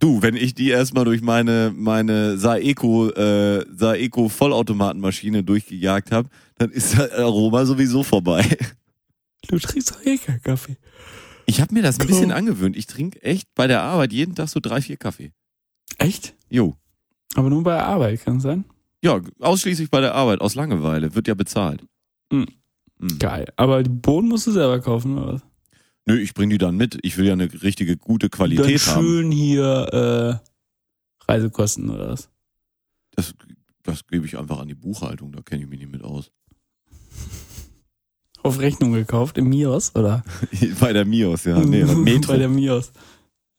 [0.00, 6.72] Du, wenn ich die erstmal durch meine, meine Saeco, äh, Saeco Vollautomatenmaschine durchgejagt habe, dann
[6.72, 8.58] ist das Aroma sowieso vorbei.
[9.46, 10.76] Du trinkst doch eh keinen Kaffee.
[11.46, 12.06] Ich habe mir das ein Cool.
[12.08, 12.76] bisschen angewöhnt.
[12.76, 15.30] Ich trinke echt bei der Arbeit jeden Tag so drei, vier Kaffee.
[15.98, 16.34] Echt?
[16.50, 16.74] Jo.
[17.34, 18.64] Aber nur bei Arbeit, kann sein?
[19.02, 21.14] Ja, ausschließlich bei der Arbeit, aus Langeweile.
[21.14, 21.84] Wird ja bezahlt.
[22.32, 22.46] Mhm.
[22.98, 23.18] Mhm.
[23.18, 23.52] Geil.
[23.56, 25.42] Aber die Bohnen musst du selber kaufen, oder was?
[26.06, 26.98] Nö, ich bring die dann mit.
[27.02, 29.02] Ich will ja eine richtige, gute Dann Qualität haben.
[29.02, 32.30] schön hier äh, Reisekosten oder was?
[33.12, 33.34] Das,
[33.82, 36.30] das gebe ich einfach an die Buchhaltung, da kenne ich mich nicht mit aus.
[38.42, 40.22] Auf Rechnung gekauft, im Mios, oder?
[40.80, 41.58] bei der Mios, ja.
[41.58, 42.32] Nee, Metro.
[42.32, 42.92] Bei der Mios.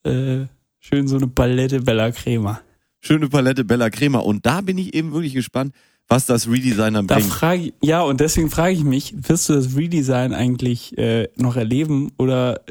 [0.04, 0.46] Äh,
[0.80, 2.62] schön so eine Palette Bella Crema.
[3.06, 4.20] Schöne Palette Bella Crema.
[4.20, 5.74] Und da bin ich eben wirklich gespannt,
[6.08, 7.30] was das Redesign dann Da bringt.
[7.30, 11.56] frage ich, ja, und deswegen frage ich mich, wirst du das Redesign eigentlich äh, noch
[11.56, 12.62] erleben oder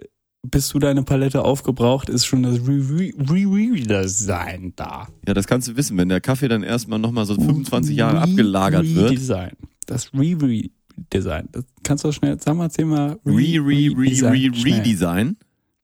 [0.46, 5.08] bis du deine Palette aufgebraucht, ist schon das Re-Redesign da?
[5.26, 8.84] Ja, das kannst du wissen, wenn der Kaffee dann erstmal nochmal so 25 Jahre abgelagert
[8.94, 9.10] wird.
[9.12, 9.52] Redesign.
[9.86, 11.48] Das Re-Redesign.
[11.52, 13.18] Das kannst du schnell, sag mal, erzähl mal.
[13.24, 14.50] Re, re, re, re, Schnell.
[14.74, 15.36] Redesign.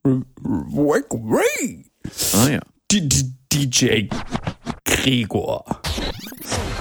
[0.06, 1.84] Re- Re- Re-
[2.34, 2.60] Ah ja.
[2.92, 4.08] D- D- DJ
[4.84, 5.64] Gregor.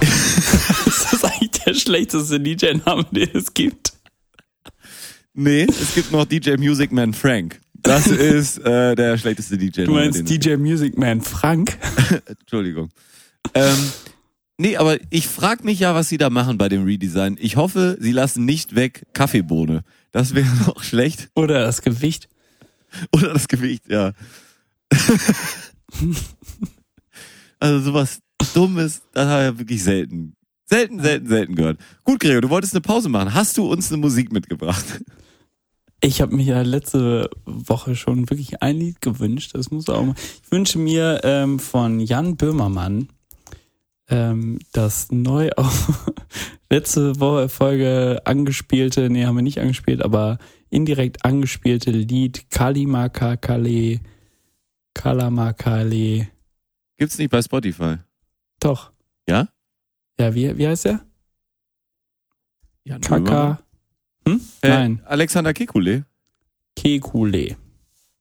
[0.00, 3.92] ist das eigentlich der schlechteste DJ-Name, den es gibt?
[5.34, 7.60] Nee, es gibt noch DJ Music Man Frank.
[7.74, 9.84] Das ist äh, der schlechteste DJ.
[9.84, 11.76] Du meinst DJ Music Man Frank?
[12.26, 12.90] Entschuldigung.
[13.54, 13.78] Ähm,
[14.56, 17.36] nee, aber ich frage mich ja, was sie da machen bei dem Redesign.
[17.40, 19.82] Ich hoffe, sie lassen nicht weg Kaffeebohne.
[20.12, 21.30] Das wäre noch schlecht.
[21.34, 22.28] Oder das Gewicht?
[23.12, 24.12] Oder das Gewicht, ja.
[27.60, 28.20] Also sowas
[28.54, 30.34] Dummes, das habe ich ja wirklich selten.
[30.66, 31.78] Selten, selten, selten gehört.
[32.04, 33.34] Gut, Gregor, du wolltest eine Pause machen.
[33.34, 35.02] Hast du uns eine Musik mitgebracht?
[36.00, 39.50] Ich habe mir ja letzte Woche schon wirklich ein Lied gewünscht.
[39.54, 40.14] Das muss auch mal.
[40.42, 43.08] Ich wünsche mir ähm, von Jan Böhmermann
[44.08, 46.12] ähm, das neu auf
[46.70, 50.38] letzte Woche Folge angespielte, nee, haben wir nicht angespielt, aber
[50.70, 54.00] indirekt angespielte Lied Kalimaka Kale
[54.94, 56.28] Kalamakale.
[57.00, 57.96] Gibt's nicht bei Spotify.
[58.60, 58.92] Doch.
[59.26, 59.48] Ja?
[60.18, 60.84] Ja, wie, wie heißt?
[62.84, 63.24] Jan Böhmermann?
[63.24, 63.62] Kaka.
[64.28, 64.40] Hm?
[64.60, 65.02] Äh, Nein.
[65.06, 66.04] Alexander Kekulé.
[66.76, 67.56] Kekule.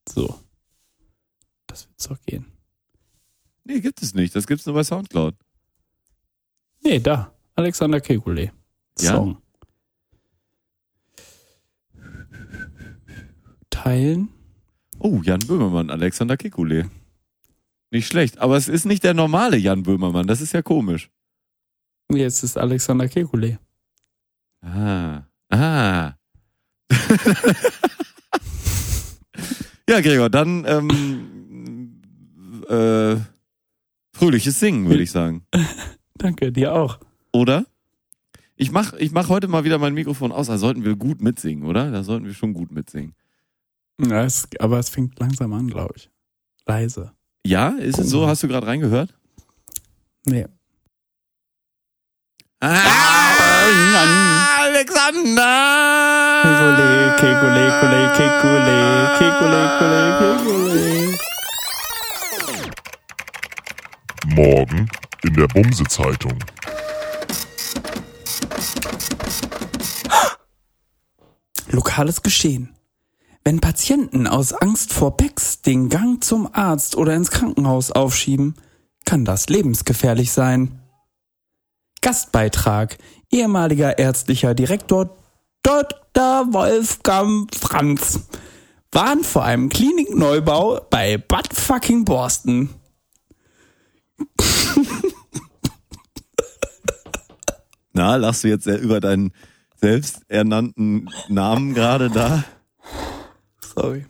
[0.08, 0.40] So.
[1.68, 2.46] Das wird's doch gehen.
[3.66, 4.34] Nee, gibt es nicht.
[4.34, 5.36] Das gibt's nur bei Soundcloud.
[6.82, 7.34] Nee, da.
[7.56, 8.54] Alexander Kekule.
[8.98, 9.12] Ja?
[9.12, 9.42] Song.
[13.70, 14.30] Teilen.
[15.00, 16.90] Oh, Jan Böhmermann, Alexander Kekulé.
[17.92, 20.28] Nicht schlecht, aber es ist nicht der normale Jan Böhmermann.
[20.28, 21.10] Das ist ja komisch.
[22.12, 23.60] Jetzt ist Alexander Kekule.
[24.62, 25.24] Ah.
[25.50, 26.14] Ah.
[29.90, 32.02] ja, Gregor, dann ähm,
[32.68, 33.16] äh,
[34.14, 35.46] fröhliches Singen, würde ich sagen.
[36.16, 37.00] Danke, dir auch.
[37.32, 37.66] Oder?
[38.56, 40.48] Ich mach, ich mach heute mal wieder mein Mikrofon aus.
[40.48, 41.92] Da sollten wir gut mitsingen, oder?
[41.92, 43.16] Da sollten wir schon gut mitsingen.
[44.02, 46.10] Ja, es, aber es fängt langsam an, glaube ich.
[46.66, 47.14] Leise.
[47.46, 48.28] Ja, ist es so?
[48.28, 49.14] Hast du gerade reingehört?
[50.26, 50.46] Nee.
[52.60, 52.76] Ah,
[54.64, 56.42] Alexander!
[56.44, 58.78] Kekule, Kekule, Kekule,
[59.18, 61.18] Kekule, Kekule, Kekule.
[64.36, 64.90] Morgen
[65.24, 66.38] in der Bumse-Zeitung.
[71.72, 72.76] Lokales Geschehen.
[73.44, 78.56] Wenn Patienten aus Angst vor Becks den Gang zum Arzt oder ins Krankenhaus aufschieben,
[79.06, 80.80] kann das lebensgefährlich sein.
[82.02, 82.98] Gastbeitrag.
[83.32, 85.16] Ehemaliger ärztlicher Direktor
[85.64, 86.54] Dr.
[86.54, 88.22] Wolfgang Franz
[88.92, 92.70] warnt vor einem Klinikneubau bei Bad fucking Borsten.
[97.94, 99.32] Na, lachst du jetzt über deinen
[99.76, 102.44] selbsternannten Namen gerade da?
[103.76, 104.06] Sorry.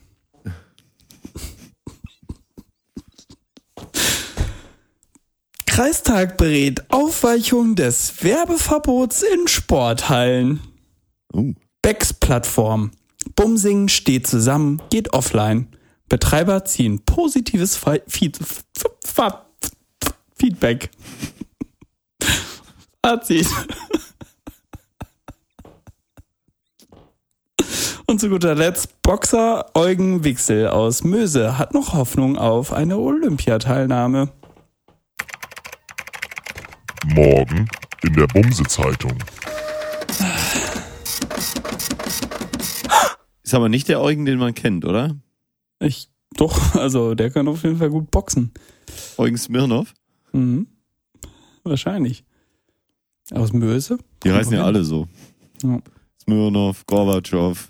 [5.66, 10.60] Kreistag berät Aufweichung des Werbeverbots in Sporthallen.
[11.34, 11.54] Oh.
[11.82, 12.92] Becks Plattform.
[13.36, 15.68] Bumsingen steht zusammen, geht offline.
[16.10, 18.40] Betreiber ziehen positives Fe- Feed
[20.36, 20.90] Feedback.
[23.06, 23.48] Fazit.
[28.10, 34.32] Und zu guter Letzt, Boxer Eugen Wichsel aus Möse hat noch Hoffnung auf eine Olympiateilnahme.
[37.06, 37.68] Morgen
[38.02, 39.14] in der Bumse-Zeitung.
[43.44, 45.16] Ist aber nicht der Eugen, den man kennt, oder?
[45.80, 48.52] Ich, doch, also der kann auf jeden Fall gut boxen.
[49.20, 49.94] Eugen Smirnov?
[50.32, 50.66] Mhm.
[51.64, 52.24] Wahrscheinlich.
[53.30, 54.00] Aus Möse?
[54.24, 55.08] Die heißen ja alle so.
[55.62, 55.80] Ja.
[56.24, 57.70] Smirnov, Gorbatschow,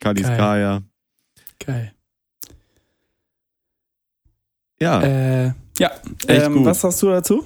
[0.00, 0.82] Kaliskaya.
[1.58, 1.92] geil.
[4.80, 5.02] Ja.
[5.02, 5.90] Äh, ja,
[6.28, 7.44] ähm, was sagst du dazu?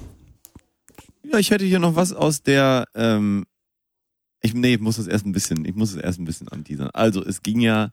[1.33, 3.45] ja, ich hätte hier noch was aus der, ähm,
[4.41, 6.89] ich, nee, ich muss es erst ein bisschen, ich muss es erst ein bisschen anteasern.
[6.93, 7.89] Also, es ging ja,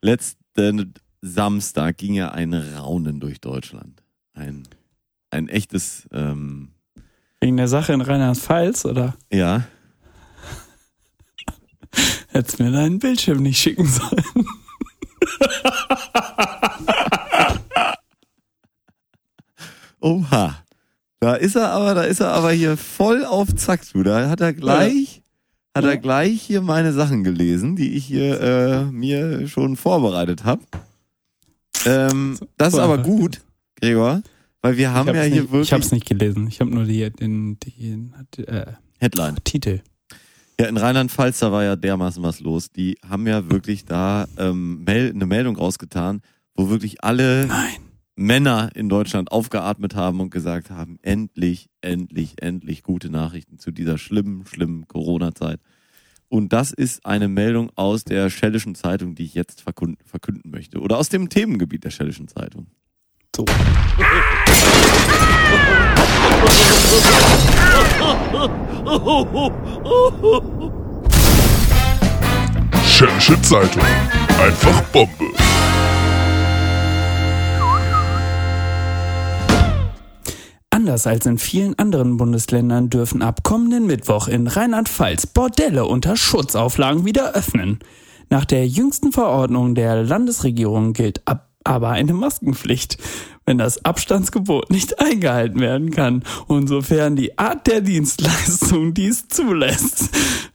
[0.00, 4.02] letzten Samstag ging ja ein Raunen durch Deutschland.
[4.32, 4.62] Ein,
[5.30, 6.70] ein echtes, ähm,
[7.40, 9.64] Wegen der Sache in Rheinland-Pfalz oder ja,
[12.32, 14.46] hättest mir deinen Bildschirm nicht schicken sollen?
[20.00, 20.56] Oha.
[21.20, 24.02] Da ist er aber, da ist er aber hier voll auf Zack, du.
[24.02, 25.22] Da hat er gleich,
[25.74, 25.96] hat er Ja.
[25.96, 30.62] gleich hier meine Sachen gelesen, die ich hier äh, mir schon vorbereitet habe.
[31.84, 33.40] Ähm, das ist aber gut,
[33.80, 34.22] Gregor,
[34.62, 36.48] weil wir haben ja hier nicht, wirklich Ich hab's nicht gelesen.
[36.48, 38.66] Ich habe nur die, den, den äh,
[38.98, 39.36] Headline.
[39.44, 39.80] Titel.
[40.62, 42.70] Ja, in Rheinland-Pfalz, da war ja dermaßen was los.
[42.70, 46.20] Die haben ja wirklich da ähm, mel eine Meldung rausgetan,
[46.54, 47.80] wo wirklich alle Nein.
[48.14, 53.98] Männer in Deutschland aufgeatmet haben und gesagt haben, endlich, endlich, endlich gute Nachrichten zu dieser
[53.98, 55.58] schlimmen, schlimmen Corona-Zeit.
[56.28, 60.78] Und das ist eine Meldung aus der Schellischen Zeitung, die ich jetzt verkünden, verkünden möchte.
[60.78, 62.68] Oder aus dem Themengebiet der Schellischen Zeitung.
[63.34, 63.46] So.
[72.84, 73.82] Schädische Zeitung.
[74.40, 75.32] Einfach Bombe.
[80.70, 87.04] Anders als in vielen anderen Bundesländern dürfen ab kommenden Mittwoch in Rheinland-Pfalz Bordelle unter Schutzauflagen
[87.04, 87.78] wieder öffnen.
[88.30, 92.98] Nach der jüngsten Verordnung der Landesregierung gilt ab aber eine Maskenpflicht,
[93.44, 100.10] wenn das Abstandsgebot nicht eingehalten werden kann und sofern die Art der Dienstleistung dies zulässt.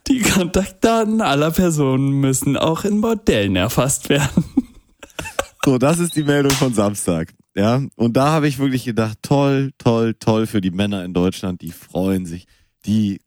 [0.07, 4.45] Die Kontaktdaten aller Personen müssen auch in Bordellen erfasst werden.
[5.65, 7.33] So, das ist die Meldung von Samstag.
[7.53, 11.61] Ja, und da habe ich wirklich gedacht, toll, toll, toll für die Männer in Deutschland,
[11.61, 12.45] die freuen sich,
[12.85, 13.19] die,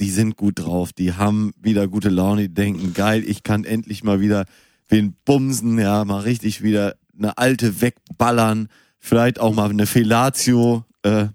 [0.00, 4.02] die sind gut drauf, die haben wieder gute Laune, die denken, geil, ich kann endlich
[4.02, 4.46] mal wieder
[4.88, 11.26] wen bumsen, ja, mal richtig wieder eine alte wegballern, vielleicht auch mal eine Fellatio, äh,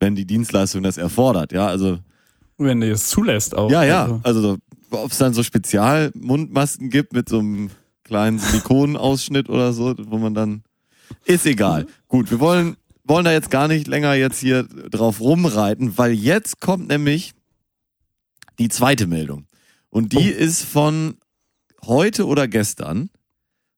[0.00, 1.98] wenn die Dienstleistung das erfordert, ja, also
[2.58, 3.70] Wenn du es zulässt auch.
[3.70, 4.02] ja, ja.
[4.02, 4.58] Also, Also
[4.90, 7.70] ob es dann so Spezialmundmasken gibt mit so einem
[8.04, 10.62] kleinen Silikonenausschnitt oder so, wo man dann
[11.24, 11.86] ist egal.
[12.08, 16.60] Gut, wir wollen wollen da jetzt gar nicht länger jetzt hier drauf rumreiten, weil jetzt
[16.60, 17.32] kommt nämlich
[18.58, 19.46] die zweite Meldung
[19.90, 21.16] und die ist von
[21.84, 23.10] heute oder gestern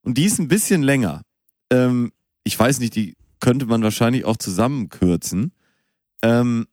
[0.04, 1.22] und die ist ein bisschen länger.
[1.70, 2.12] Ähm,
[2.44, 5.52] ich weiß nicht, die könnte man wahrscheinlich auch zusammenkürzen.
[6.22, 6.66] Ähm,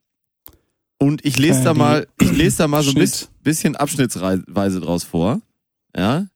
[0.97, 4.79] und ich lese Äh, da mal, ich lese da mal so ein bisschen, bisschen abschnittsweise
[4.79, 5.41] draus vor.
[5.95, 6.27] Ja.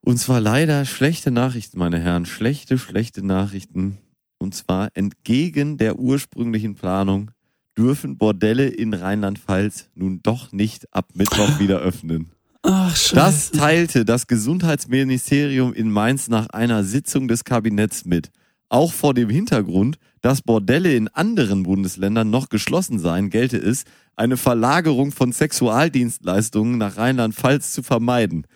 [0.00, 2.26] Und zwar leider schlechte Nachrichten, meine Herren.
[2.26, 3.98] Schlechte, schlechte Nachrichten.
[4.38, 7.30] Und zwar entgegen der ursprünglichen Planung
[7.76, 12.30] dürfen Bordelle in Rheinland-Pfalz nun doch nicht ab Mittwoch wieder öffnen.
[12.62, 12.96] Ach.
[13.12, 18.30] Das teilte das Gesundheitsministerium in Mainz nach einer Sitzung des Kabinetts mit.
[18.68, 23.84] Auch vor dem Hintergrund, dass Bordelle in anderen Bundesländern noch geschlossen seien, gelte es,
[24.16, 28.46] eine Verlagerung von Sexualdienstleistungen nach Rheinland-Pfalz zu vermeiden.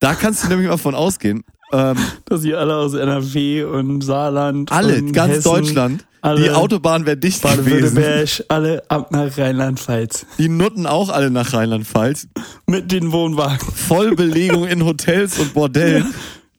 [0.00, 1.44] Da kannst du nämlich mal von ausgehen.
[1.72, 1.96] Ähm,
[2.26, 7.04] dass sie alle aus NRW und Saarland, alle, und ganz Hessen, Deutschland, alle die Autobahn
[7.06, 8.44] wäre dicht gewesen.
[8.48, 10.26] Alle ab nach Rheinland-Pfalz.
[10.38, 12.28] Die Nutten auch alle nach Rheinland-Pfalz.
[12.66, 13.58] Mit den Wohnwagen.
[13.60, 16.12] Vollbelegung in Hotels und Bordellen.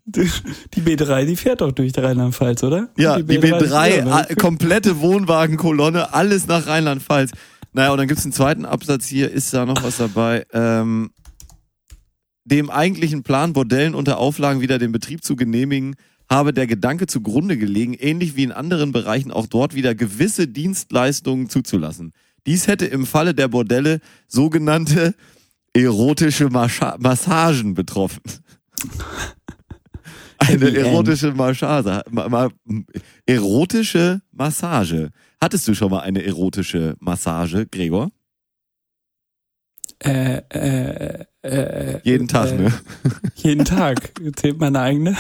[0.06, 0.30] Die
[0.76, 2.90] die B3, die fährt doch durch Rheinland-Pfalz, oder?
[2.96, 7.32] Ja, die B3, ist ja, a- komplette Wohnwagenkolonne, alles nach Rheinland-Pfalz.
[7.74, 10.46] Naja, und dann gibt's einen zweiten Absatz hier, ist da noch was dabei.
[10.54, 11.10] Ähm,
[12.44, 15.96] dem eigentlichen Plan, Bordellen unter Auflagen wieder den Betrieb zu genehmigen,
[16.30, 21.50] habe der Gedanke zugrunde gelegen, ähnlich wie in anderen Bereichen auch dort wieder gewisse Dienstleistungen
[21.50, 22.14] zuzulassen.
[22.46, 25.16] Dies hätte im Falle der Bordelle sogenannte
[25.74, 28.22] erotische Mascha Massagen betroffen.
[30.38, 30.78] Eine End.
[30.78, 32.04] erotische Massage.
[32.10, 32.50] Ma, ma,
[33.26, 35.10] erotische Massage.
[35.42, 38.12] Hattest du schon mal eine erotische Massage, Gregor?
[40.04, 42.74] Äh, äh, äh, Jeden Tag, äh, ne?
[43.36, 44.12] Jeden Tag.
[44.36, 45.16] Zählt meine eigene.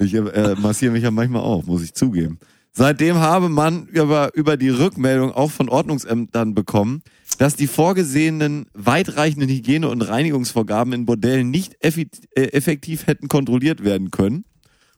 [0.00, 2.38] Ich äh, massiere mich ja manchmal auch, muss ich zugeben.
[2.72, 7.02] Seitdem habe man über, über die Rückmeldung auch von Ordnungsämtern bekommen,
[7.38, 14.10] dass die vorgesehenen weitreichenden Hygiene- und Reinigungsvorgaben in Bordellen nicht äh, effektiv hätten kontrolliert werden
[14.10, 14.44] können.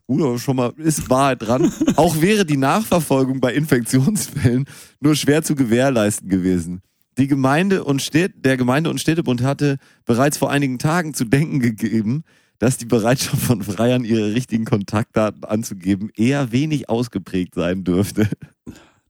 [0.08, 1.72] Uh, schon mal ist Wahrheit dran.
[1.96, 4.66] Auch wäre die Nachverfolgung bei Infektionsfällen
[5.00, 6.82] nur schwer zu gewährleisten gewesen.
[7.18, 11.60] Die Gemeinde und Städt, der Gemeinde- und Städtebund hatte bereits vor einigen Tagen zu denken
[11.60, 12.24] gegeben,
[12.62, 18.28] dass die Bereitschaft von Freiern, ihre richtigen Kontaktdaten anzugeben, eher wenig ausgeprägt sein dürfte.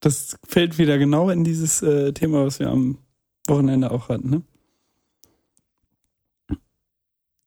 [0.00, 2.96] Das fällt wieder genau in dieses äh, Thema, was wir am
[3.46, 4.42] Wochenende auch hatten, ne?
[6.48, 6.58] Von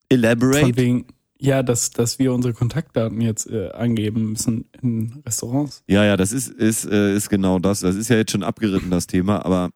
[0.10, 0.78] Elaborate.
[0.78, 1.08] wegen,
[1.40, 5.84] ja, dass, dass wir unsere Kontaktdaten jetzt äh, angeben müssen in Restaurants.
[5.88, 7.80] Ja, ja, das ist, ist, äh, ist genau das.
[7.80, 9.72] Das ist ja jetzt schon abgeritten, das Thema, aber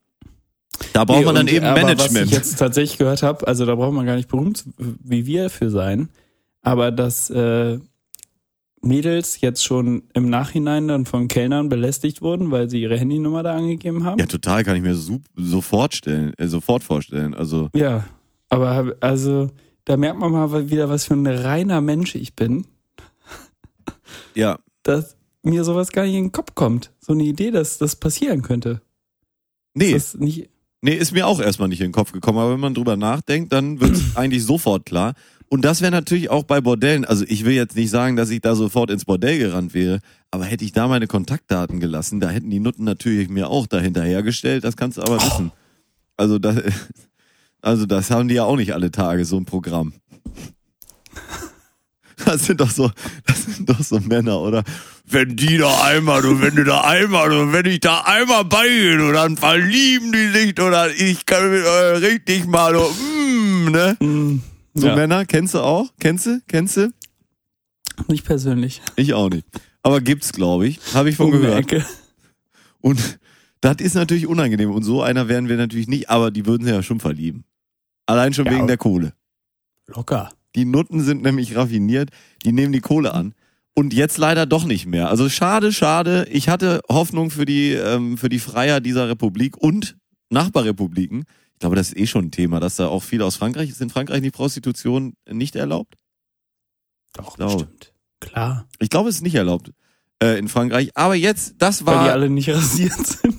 [0.93, 2.25] da braucht Nee, man dann und- eben aber Was Management.
[2.27, 5.69] ich jetzt tatsächlich gehört habe, also da braucht man gar nicht berühmt wie wir für
[5.69, 6.09] sein,
[6.61, 7.80] aber dass äh,
[8.82, 13.55] Mädels jetzt schon im Nachhinein dann von Kellnern belästigt wurden, weil sie ihre Handynummer da
[13.55, 14.19] angegeben haben.
[14.19, 17.34] Ja, total, kann ich mir so, sofort stellen, äh, sofort vorstellen.
[17.34, 18.05] Also, Ja,
[18.47, 19.49] aber also
[19.84, 22.67] da merkt man mal wieder, was für ein reiner Mensch ich bin,
[24.34, 26.91] ja, dass mir sowas gar nicht in den Kopf kommt.
[26.99, 28.82] So eine Idee, dass das passieren könnte.
[29.73, 30.49] nee, Das nicht,
[30.82, 33.53] nee, ist mir auch erstmal nicht in den Kopf gekommen, aber wenn man drüber nachdenkt,
[33.53, 35.13] dann wird es eigentlich sofort klar.
[35.49, 38.41] Und das wäre natürlich auch bei Bordellen, also ich will jetzt nicht sagen, dass ich
[38.41, 39.99] da sofort ins Bordell gerannt wäre,
[40.30, 44.03] aber hätte ich da meine Kontaktdaten gelassen, da hätten die Nutten natürlich mir auch dahinter
[44.03, 45.51] hergestellt, das kannst du aber wissen.
[46.17, 46.61] Also das,
[47.61, 49.93] also das haben die ja auch nicht alle Tage, so ein Programm.
[52.25, 52.91] Das sind doch so,
[53.25, 54.63] das sind doch so Männer, oder?
[55.12, 58.97] Wenn die da einmal, du, wenn du da einmal, du, wenn ich da einmal beigehe,
[58.97, 63.97] du, dann verlieben die sich, oder ich kann mit, äh, richtig mal, du, mm, ne?
[63.99, 64.41] mm,
[64.76, 65.89] So ja, Männer, kennst du auch?
[65.99, 66.41] Kennst du?
[66.47, 66.91] Kennst du?
[68.07, 68.82] nicht persönlich.
[68.95, 69.45] Ich auch nicht.
[69.82, 70.80] Aber gibt's, glaube ich.
[70.93, 71.60] Habe ich von Um die gehört.
[71.72, 71.86] Ecke.
[72.80, 73.20] Und
[73.62, 74.72] das ist natürlich unangenehm.
[74.72, 77.43] Und so einer wären wir natürlich nicht, aber die würden sich ja schon verlieben.
[78.05, 78.51] Allein schon Ja.
[78.53, 79.14] wegen der Kohle.
[79.88, 80.30] Locker.
[80.55, 82.10] Die Nutten sind nämlich raffiniert,
[82.45, 83.34] die nehmen die Kohle an.
[83.80, 85.07] Und jetzt leider doch nicht mehr.
[85.09, 86.27] Also schade, schade.
[86.30, 89.95] Ich hatte Hoffnung für die, ähm, für die Freier dieser Republik und
[90.30, 91.23] Nachbarrepubliken.
[91.53, 93.80] Ich glaube, das ist eh schon ein Thema, dass da auch viel aus Frankreich ist.
[93.80, 95.95] In Frankreich die Prostitution nicht erlaubt?
[97.13, 97.93] Doch, bestimmt.
[98.19, 98.67] Klar.
[98.80, 99.71] Ich glaube, es ist nicht erlaubt
[100.21, 100.89] äh, in Frankreich.
[100.95, 102.11] Aber jetzt, das Weil die war.
[102.11, 103.38] alle nicht rasiert sind.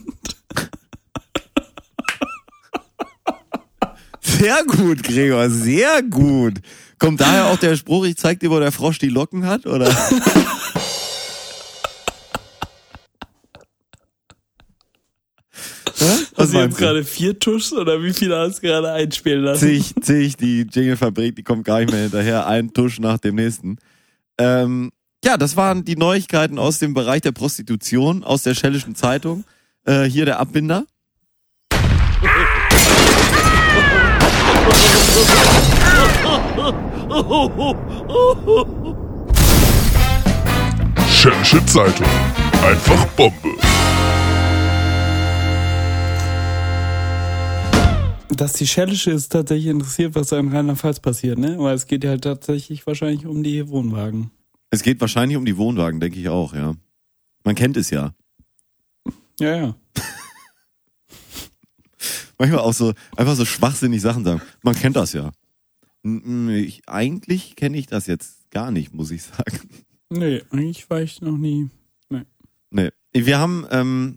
[4.41, 6.55] Sehr gut, Gregor, sehr gut.
[6.99, 9.95] Kommt daher auch der Spruch, ich zeig dir, wo der Frosch die Locken hat, oder?
[16.37, 19.61] Hast du jetzt gerade vier Tuschs oder wie viele hast du gerade einspielen lassen?
[19.61, 22.47] Zig, zig, die Jingle-Fabrik, die kommt gar nicht mehr hinterher.
[22.47, 23.77] Ein Tusch nach dem nächsten.
[24.39, 24.91] Ähm,
[25.23, 29.45] ja, das waren die Neuigkeiten aus dem Bereich der Prostitution, aus der Schellischen Zeitung.
[29.85, 30.87] Äh, hier der Abbinder.
[41.09, 42.07] Schällische Zeitung.
[42.63, 43.35] Einfach Bombe.
[48.31, 51.57] Dass die Schellische ist tatsächlich interessiert, was da in Rheinland-Pfalz passiert, ne?
[51.59, 54.31] Weil es geht ja tatsächlich wahrscheinlich um die Wohnwagen.
[54.71, 56.75] Es geht wahrscheinlich um die Wohnwagen, denke ich auch, ja.
[57.45, 58.15] Man kennt es ja.
[59.41, 59.75] Ja, ja.
[62.41, 64.41] Manchmal auch so, einfach so schwachsinnig Sachen sagen.
[64.63, 65.31] Man kennt das ja.
[66.03, 69.61] Ich, eigentlich kenne ich das jetzt gar nicht, muss ich sagen.
[70.09, 71.69] Nee, eigentlich war ich noch nie.
[72.71, 72.89] Nee.
[73.13, 74.17] Wir haben, ähm,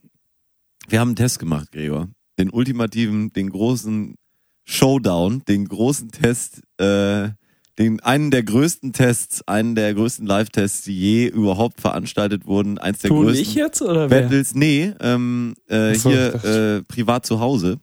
[0.87, 2.07] wir haben einen Test gemacht, Gregor.
[2.39, 4.15] Den ultimativen, den großen
[4.63, 7.29] Showdown, den großen Test, äh,
[7.77, 12.77] den, einen der größten Tests, einen der größten Live-Tests, die je überhaupt veranstaltet wurden.
[12.77, 14.21] Eins der Du und größten ich jetzt oder wer?
[14.21, 14.55] Battles.
[14.55, 17.79] Nee, ähm, äh, so, hier äh, privat zu Hause.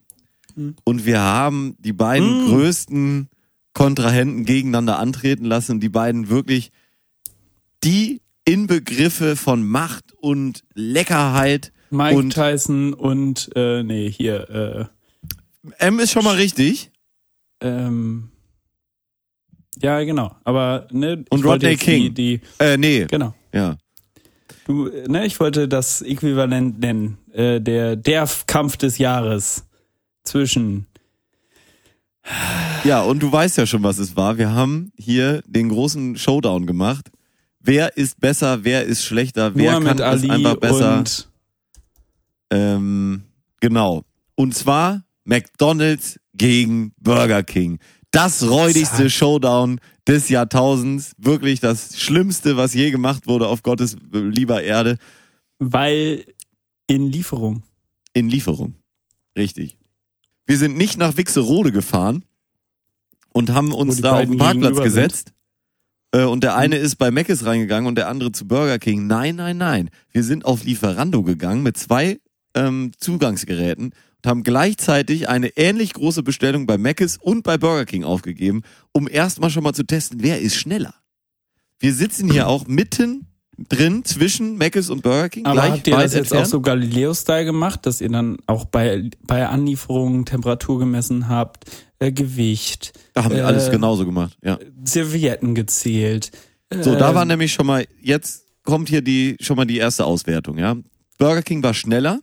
[0.61, 0.77] Hm.
[0.85, 2.47] Und wir haben die beiden Hm.
[2.49, 3.29] größten
[3.73, 5.81] Kontrahenten gegeneinander antreten lassen.
[5.81, 6.71] Die beiden wirklich
[7.85, 11.73] die Inbegriffe von Macht und Leckerheit.
[11.91, 14.91] Mike und- Tyson und, äh, nee, hier,
[15.79, 16.91] M ist schon mal richtig.
[17.63, 18.31] äh, ähm,
[19.83, 20.35] ja, genau.
[20.45, 22.15] Aber, ne, Und Rodney King.
[22.15, 23.07] Die, die, Äh, nee.
[23.07, 23.35] genau.
[23.53, 23.77] Ja.
[24.67, 27.19] Du, äh, ne, ich wollte das Äquivalent nennen.
[27.33, 29.67] Äh, der, der Kampf des Jahres
[30.31, 30.87] zwischen
[32.85, 34.39] Ja, und du weißt ja schon, was es war.
[34.39, 37.11] Wir haben hier den großen Showdown gemacht.
[37.61, 40.99] Wer ist besser, wer ist schlechter, wer Muhammad kann Ali einfach besser.
[40.99, 41.29] und
[42.51, 43.25] Ähm,
[43.61, 44.05] genau.
[44.35, 47.79] Und zwar McDonald's gegen Burger King.
[48.11, 49.11] Das räudigste.
[49.11, 51.13] Showdown des Jahrtausends.
[51.19, 54.97] Wirklich das Schlimmste, was je gemacht wurde auf Gottes lieber Erde.
[55.59, 56.25] Weil
[56.87, 57.63] in Lieferung.
[58.15, 58.75] In Lieferung.
[59.37, 59.77] Richtig.
[60.51, 62.25] Wir sind nicht nach Wixerode gefahren
[63.33, 65.33] und haben uns da auf den Parkplatz gesetzt.
[66.11, 69.07] Äh, Und der eine ist bei Mc's reingegangen und der andere zu Burger King.
[69.07, 69.91] Nein, nein, nein.
[70.11, 72.19] Wir sind auf Lieferando gegangen mit zwei
[72.55, 78.03] ähm, Zugangsgeräten und haben gleichzeitig eine ähnlich große Bestellung bei Mc's und bei Burger King
[78.03, 80.97] aufgegeben, um erstmal schon mal zu testen, wer ist schneller.
[81.79, 83.29] Wir sitzen hier auch mitten
[83.69, 86.47] drin zwischen Mc's und Burger King, Aber gleich habt ihr das jetzt entfernt.
[86.47, 91.65] auch so Galileo-Style gemacht, dass ihr dann auch bei, bei Anlieferungen Temperatur gemessen habt,
[91.99, 94.59] äh, Gewicht, da haben wir äh, alles genauso gemacht, ja.
[94.85, 96.31] Servietten gezählt?
[96.83, 100.05] So, da ähm, war nämlich schon mal, jetzt kommt hier die, schon mal die erste
[100.05, 100.77] Auswertung, ja.
[101.19, 102.21] Burger King war schneller,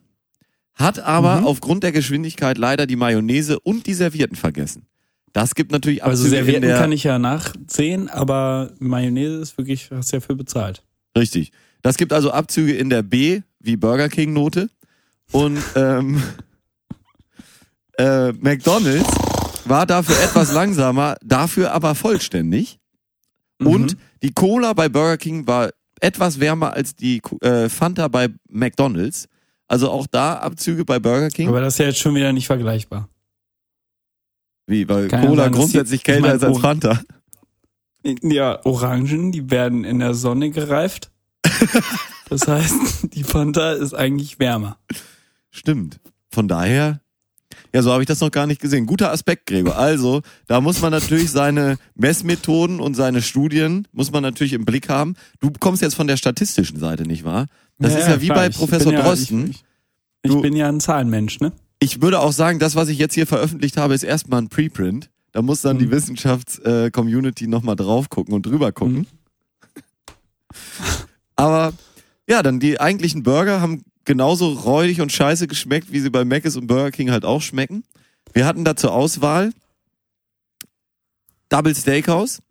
[0.74, 1.48] hat aber Mhm.
[1.48, 4.88] aufgrund der Geschwindigkeit leider die Mayonnaise und die Servietten vergessen.
[5.34, 9.92] Das gibt natürlich Also Abzüge in Servietten kann ich ja nachsehen, aber Mayonnaise ist wirklich,
[9.92, 10.82] hast ja für bezahlt.
[11.18, 11.52] Richtig.
[11.82, 14.70] Das gibt also Abzüge in der B wie Burger King Note
[15.32, 16.22] und ähm,
[17.98, 19.10] äh, McDonald's
[19.66, 22.80] war dafür etwas langsamer, dafür aber vollständig.
[23.60, 23.68] Mhm.
[23.68, 29.28] Und die Cola bei Burger King war etwas wärmer als die äh, Fanta bei McDonald's.
[29.68, 31.50] Also auch da Abzüge bei Burger King.
[31.50, 33.10] Aber das ist ja jetzt schon wieder nicht vergleichbar.
[34.68, 37.02] Wie, weil ja Cola grundsätzlich kälter ist als Fanta.
[38.22, 41.12] Ja, Orangen, die werden in der Sonne gereift.
[42.30, 44.78] Das heißt, die Fanta ist eigentlich wärmer.
[45.50, 46.02] Stimmt.
[46.30, 47.00] Von daher,
[47.74, 48.86] ja, so habe ich das noch gar nicht gesehen.
[48.86, 49.78] Guter Aspekt, Gregor.
[49.78, 54.90] Also, da muss man natürlich seine Messmethoden und seine Studien, muss man natürlich im Blick
[54.90, 55.16] haben.
[55.40, 57.46] Du kommst jetzt von der statistischen Seite, nicht wahr?
[57.80, 59.52] Das ist ja wie klar, bei ich Professor ja, Drosten.
[59.52, 59.64] Ich, ich,
[60.24, 61.54] ich Du- bin ja ein Zahlenmensch, ne?
[61.80, 65.10] Ich würde auch sagen, das, was ich jetzt hier veröffentlicht habe, ist erstmal ein Preprint.
[65.38, 65.92] Da muss dann die Mhm.
[65.92, 69.06] Wissenschafts-Community nochmal drauf gucken und drüber gucken.
[69.06, 69.06] Mhm.
[71.36, 71.74] Aber
[72.28, 76.56] ja, dann die eigentlichen Burger haben genauso räudig und scheiße geschmeckt, wie sie bei Mc's
[76.56, 77.84] und Burger King halt auch schmecken.
[78.34, 79.52] Wir hatten da zur Auswahl
[81.50, 82.42] Double Steakhouse,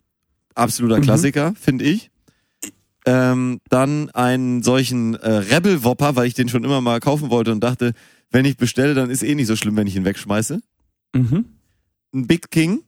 [0.55, 1.03] absoluter Mhm.
[1.03, 2.13] Klassiker, finde ich.
[3.05, 7.51] Ähm, dann einen solchen äh, Rebel Whopper, weil ich den schon immer mal kaufen wollte
[7.51, 7.95] und dachte,
[8.31, 10.61] wenn ich bestelle, dann ist eh nicht so schlimm, wenn ich ihn wegschmeiße.
[11.17, 11.47] Mhm.
[12.17, 12.83] Ein Big King,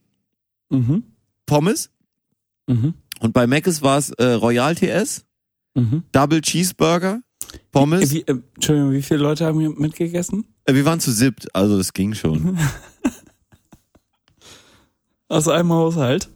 [0.70, 1.02] Mhm.
[1.46, 1.90] Pommes
[2.66, 2.94] Mhm.
[3.20, 5.24] und bei Mc's war es äh, Royal TS,
[5.74, 6.02] Mhm.
[6.12, 7.22] Double Cheeseburger,
[7.72, 8.10] Pommes.
[8.12, 10.44] Wie, äh, Entschuldigung, wie viele Leute haben hier mitgegessen?
[10.64, 12.58] Äh, wir waren zu siebt, also das ging schon.
[15.28, 16.28] Aus einem Haushalt?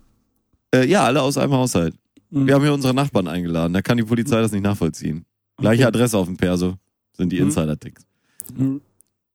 [0.74, 1.94] äh, ja, alle aus einem Haushalt.
[2.30, 2.46] Mhm.
[2.46, 5.24] Wir haben hier unsere Nachbarn eingeladen, da kann die Polizei das nicht nachvollziehen.
[5.58, 5.88] Gleiche Okay.
[5.88, 6.76] Adresse auf dem Perso
[7.16, 7.38] sind die.
[7.38, 8.04] Insider-Ticks.
[8.54, 8.80] Mhm.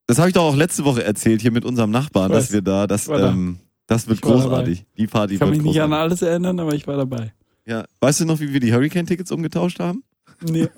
[0.08, 2.88] Das habe ich doch auch letzte Woche erzählt hier mit unserem Nachbarn, dass wir da,
[2.88, 3.30] das, Ich war da.
[3.30, 4.86] ähm, das wird großartig.
[4.98, 6.12] Die Party Ich kann wird mich nicht an großartig.
[6.12, 7.34] alles erinnern, aber ich war dabei.
[7.66, 7.86] Ja.
[8.00, 10.04] Weißt du noch, wie wir die Hurricane-Tickets umgetauscht haben?
[10.42, 10.68] Nee.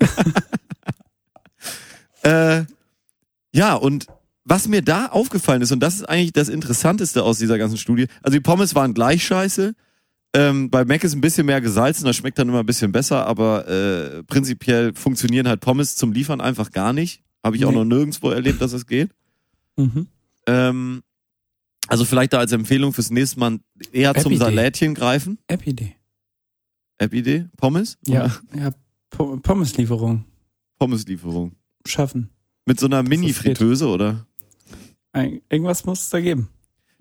[2.22, 2.64] Äh,
[3.54, 4.06] ja, und
[4.44, 8.08] was mir da aufgefallen ist, und das ist eigentlich das Interessanteste aus dieser ganzen Studie,
[8.22, 9.74] also die Pommes waren gleich scheiße.
[10.34, 13.26] Ähm, bei Mac ist ein bisschen mehr gesalzen, das schmeckt dann immer ein bisschen besser,
[13.26, 17.22] aber äh, prinzipiell funktionieren halt Pommes zum Liefern einfach gar nicht.
[17.42, 17.78] Habe ich auch Nee.
[17.78, 19.10] noch nirgendwo erlebt, dass es geht.
[19.76, 20.06] Mhm.
[20.46, 21.02] Ähm,
[21.86, 23.58] also vielleicht da als Empfehlung fürs nächste Mal
[23.92, 24.36] eher zum.
[24.36, 25.38] Salätchen greifen.
[25.48, 25.96] App-Idee.
[26.98, 27.48] App-Idee?
[27.56, 27.98] Pommes?
[28.06, 28.70] Ja, ja.
[29.10, 30.24] Po- Pommeslieferung
[30.78, 31.52] Pommeslieferung.
[31.86, 32.30] schaffen.
[32.66, 34.26] Mit so einer Mini-Fritteuse, oder?
[35.12, 36.48] Ein, irgendwas muss es da geben.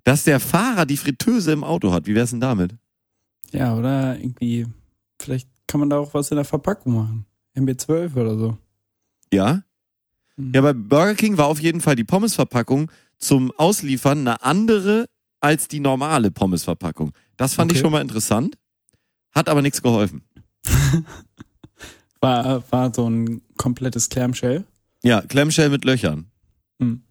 [0.03, 2.75] Dass der Fahrer die Fritteuse im Auto hat, wie wär's denn damit?
[3.51, 4.65] Ja, oder irgendwie,
[5.21, 7.25] vielleicht kann man da auch was in der Verpackung machen.
[7.55, 8.57] MB12 oder so.
[9.31, 9.63] Ja?
[10.39, 10.53] Mhm.
[10.55, 15.07] Ja, bei Burger King war auf jeden Fall die Pommesverpackung zum Ausliefern eine andere
[15.41, 17.11] als die normale Pommesverpackung.
[17.37, 17.83] Das fand ich Okay.
[17.85, 18.57] schon mal interessant,
[19.31, 20.23] hat aber nichts geholfen.
[22.21, 24.65] War, war so ein komplettes Clamshell.
[25.03, 26.29] Ja, Clamshell mit Löchern.
[26.81, 27.01] Hm.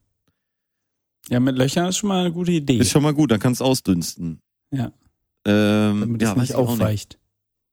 [1.30, 2.76] Ja, mit Löchern ist schon mal eine gute Idee.
[2.76, 4.42] Ist schon mal gut, dann kannst du ausdünsten.
[4.70, 4.92] Ja.
[5.46, 7.18] Ähm, damit ja, nicht ich aufweicht.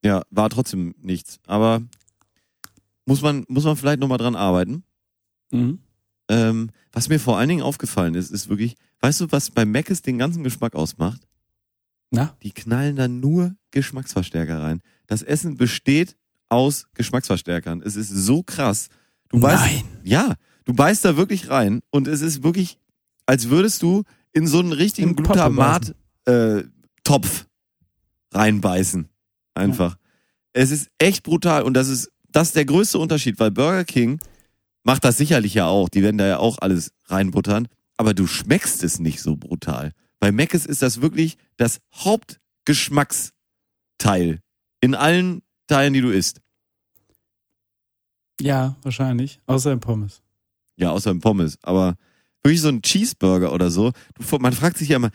[0.02, 1.38] Ja, war trotzdem nichts.
[1.46, 1.82] Aber
[3.04, 4.82] muss man, muss man vielleicht nochmal dran arbeiten.
[5.50, 5.78] Mhm.
[6.28, 10.02] Ähm, was mir vor allen Dingen aufgefallen ist, ist wirklich, weißt du, was bei Mc's
[10.02, 11.26] den ganzen Geschmack ausmacht?
[12.10, 12.36] Na?
[12.42, 14.80] Die knallen da nur Geschmacksverstärker rein.
[15.06, 16.16] Das Essen besteht
[16.48, 17.82] aus Geschmacksverstärkern.
[17.82, 18.88] Es ist so krass.
[19.28, 19.84] Du beißt, Nein.
[20.04, 20.34] ja,
[20.64, 22.78] du beißt da wirklich rein und es ist wirklich,
[23.26, 27.46] als würdest du in so einen richtigen In Pappe Glutamat-Topf
[28.32, 29.08] reinbeißen.
[29.54, 29.96] Einfach.
[30.52, 34.20] Es ist echt brutal und das ist, das ist der größte Unterschied, weil Burger King
[34.86, 35.88] macht das sicherlich ja auch.
[35.88, 37.66] Die werden da ja auch alles reinbuttern,
[37.96, 39.92] aber du schmeckst es nicht so brutal.
[40.20, 44.40] Bei Mc's ist das wirklich das Hauptgeschmacksteil
[44.80, 46.40] in allen Teilen, die du isst.
[48.40, 49.40] Ja, wahrscheinlich.
[49.46, 50.22] Außer in Pommes.
[50.76, 51.58] Ja, außer im Pommes.
[51.62, 51.96] Aber
[52.44, 53.90] wirklich so ein Cheeseburger oder so.
[54.14, 55.10] Du, man fragt sich ja immer,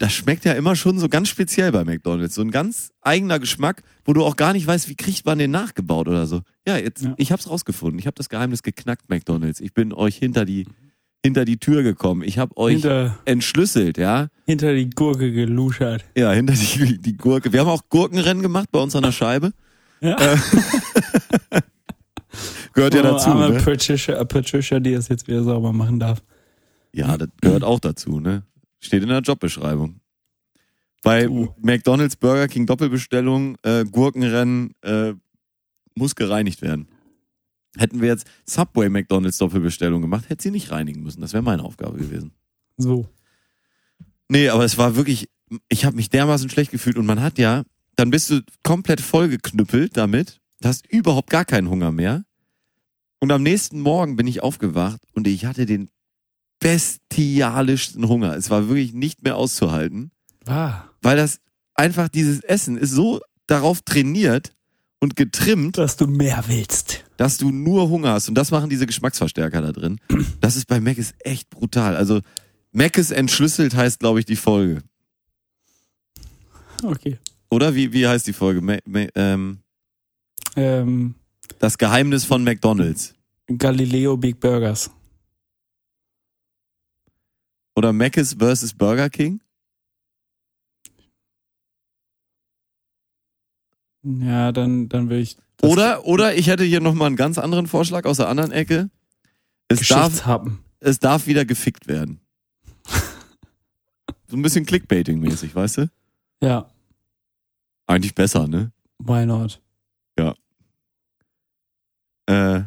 [0.00, 2.34] das schmeckt ja immer schon so ganz speziell bei McDonalds.
[2.34, 5.50] So ein ganz eigener Geschmack, wo du auch gar nicht weißt, wie kriegt man den
[5.52, 6.40] nachgebaut oder so.
[6.66, 7.14] Ja, jetzt, Ja.
[7.18, 7.98] ich hab's rausgefunden.
[7.98, 9.60] Ich habe das Geheimnis geknackt, McDonalds.
[9.60, 10.66] Ich bin euch hinter die,
[11.22, 12.22] hinter die Tür gekommen.
[12.24, 14.28] Ich habe euch Hinter, entschlüsselt, ja.
[14.46, 16.02] hinter die Gurke geluschert.
[16.16, 17.52] Ja, hinter die, die Gurke.
[17.52, 19.52] Wir haben auch Gurkenrennen gemacht bei uns an der Scheibe.
[20.00, 20.16] Ja.
[22.72, 23.60] Gehört ja Oh, dazu, arme ne?
[23.60, 26.22] Patricia, äh, Patricia, die das jetzt wieder sauber machen darf.
[26.92, 28.44] Ja, das gehört auch dazu, ne?
[28.80, 30.00] Steht in der Jobbeschreibung.
[31.02, 31.54] Bei Du.
[31.60, 35.14] McDonalds Burger King Doppelbestellung, äh, Gurkenrennen äh,
[35.94, 36.88] muss gereinigt werden.
[37.76, 41.20] Hätten wir jetzt Subway McDonalds Doppelbestellung gemacht, hätte sie nicht reinigen müssen.
[41.20, 42.32] Das wäre meine Aufgabe gewesen.
[42.76, 43.08] So.
[44.28, 45.28] Nee, aber es war wirklich,
[45.68, 47.64] ich habe mich dermaßen schlecht gefühlt und man hat ja,
[47.96, 52.24] dann bist du komplett vollgeknüppelt damit, hast überhaupt gar keinen Hunger mehr.
[53.20, 55.90] Und am nächsten Morgen bin ich aufgewacht und ich hatte den
[56.60, 58.36] bestialischsten Hunger.
[58.36, 60.10] Es war wirklich nicht mehr auszuhalten,
[60.46, 61.40] Ah, weil das
[61.74, 64.52] einfach dieses Essen ist so darauf trainiert
[65.00, 67.04] und getrimmt, dass du mehr willst.
[67.16, 68.28] dass du nur Hunger hast.
[68.28, 69.98] Und das machen diese Geschmacksverstärker da drin.
[70.40, 71.96] Das ist bei Mac ist echt brutal.
[71.96, 72.20] Also
[72.72, 74.82] Mac ist entschlüsselt heißt, glaube ich, die Folge.
[76.82, 77.18] Okay.
[77.50, 78.60] Oder wie, wie heißt die Folge?
[78.60, 79.58] Ma Ma ähm,
[80.56, 81.14] Ähm,
[81.58, 83.14] das Geheimnis von McDonalds.
[83.48, 84.90] Galileo Big Burgers.
[87.80, 89.40] Oder Mc's versus Burger King?
[94.02, 95.38] Ja, dann, dann will ich.
[95.62, 98.90] Oder, oder ich hätte hier nochmal einen ganz anderen Vorschlag aus der anderen Ecke.
[99.68, 100.22] Es darf,
[100.80, 102.20] es darf wieder gefickt werden.
[104.26, 105.90] So ein bisschen Clickbaiting-mäßig, weißt du?
[106.42, 106.68] Ja,
[107.86, 108.72] Eigentlich besser, ne?
[108.98, 109.58] why not?
[112.26, 112.64] Äh,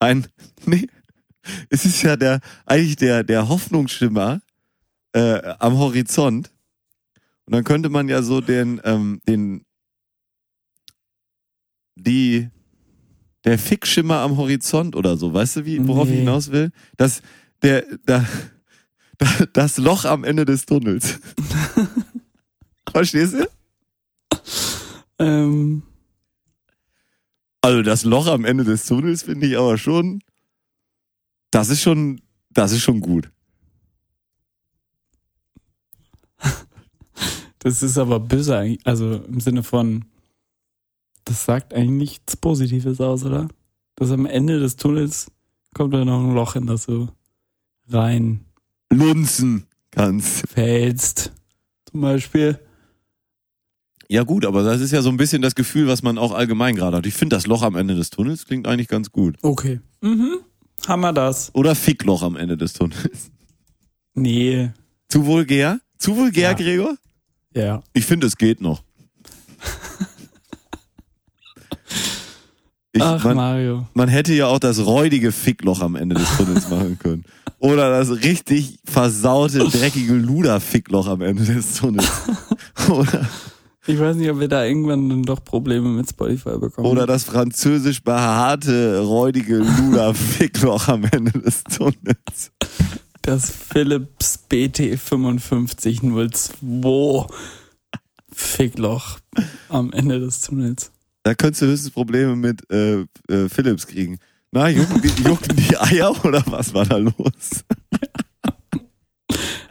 [0.00, 0.26] ein,
[0.66, 0.88] nee,
[1.70, 4.40] es ist ja der, eigentlich der, der Hoffnungsschimmer
[5.12, 6.50] äh, am Horizont.
[7.46, 9.64] Und dann könnte man ja so den, ähm, den,
[11.96, 12.48] die,
[13.44, 16.18] der Fickschimmer am Horizont oder so, weißt du, wie, worauf ich Nee.
[16.20, 16.72] hinaus will?
[16.96, 17.22] Das,
[17.62, 18.24] der, da,
[19.18, 21.20] da, das Loch am Ende des Tunnels.
[22.92, 23.48] Verstehst du?
[25.18, 25.82] Ähm,
[27.62, 30.20] Also das Loch am Ende des Tunnels finde ich aber schon,
[31.56, 33.30] das ist schon, das ist schon gut.
[37.60, 38.76] das ist aber böse.
[38.84, 40.04] Also im Sinne von,
[41.24, 43.48] das sagt eigentlich nichts Positives aus, oder?
[43.94, 45.30] Dass am Ende des Tunnels
[45.72, 47.08] kommt da noch ein Loch, in das du
[47.88, 48.44] rein
[48.92, 50.46] Lunzen kannst.
[50.48, 51.32] fällst.
[51.90, 52.58] Zum Beispiel.
[54.08, 56.76] Ja gut, aber das ist ja so ein bisschen das Gefühl, was man auch allgemein
[56.76, 57.06] gerade hat.
[57.06, 59.38] Ich finde das Loch am Ende des Tunnels klingt eigentlich ganz gut.
[59.40, 59.80] Okay.
[60.02, 60.40] Mhm.
[60.86, 61.50] Haben wir das?
[61.54, 63.30] Oder Fickloch am Ende des Tunnels.
[64.14, 64.70] Nee.
[65.08, 65.80] Zu vulgär?
[65.98, 66.52] Zu vulgär, Ja.
[66.54, 66.96] Gregor?
[67.54, 67.82] Ja.
[67.92, 68.82] Ich finde, es geht noch.
[72.92, 73.86] Ich, Ach, man, Mario.
[73.92, 77.24] man hätte ja auch das räudige Fickloch am Ende des Tunnels machen können.
[77.58, 82.10] Oder das richtig versaute, dreckige Luder-Fickloch am Ende des Tunnels.
[82.88, 83.28] Oder,
[83.88, 86.88] Ich weiß nicht, ob wir da irgendwann dann doch Probleme mit Spotify bekommen.
[86.88, 92.50] oder das französisch behaarte, räudige Luder-Fickloch am Ende des Tunnels.
[93.22, 97.26] das Philips BT 5502
[98.32, 99.18] Fickloch
[99.68, 100.90] am Ende des Tunnels.
[101.22, 104.18] Da könntest du höchstens Probleme mit äh, äh, Philips kriegen.
[104.52, 107.64] Na, jucken die, jucken die Eier oder was war da los?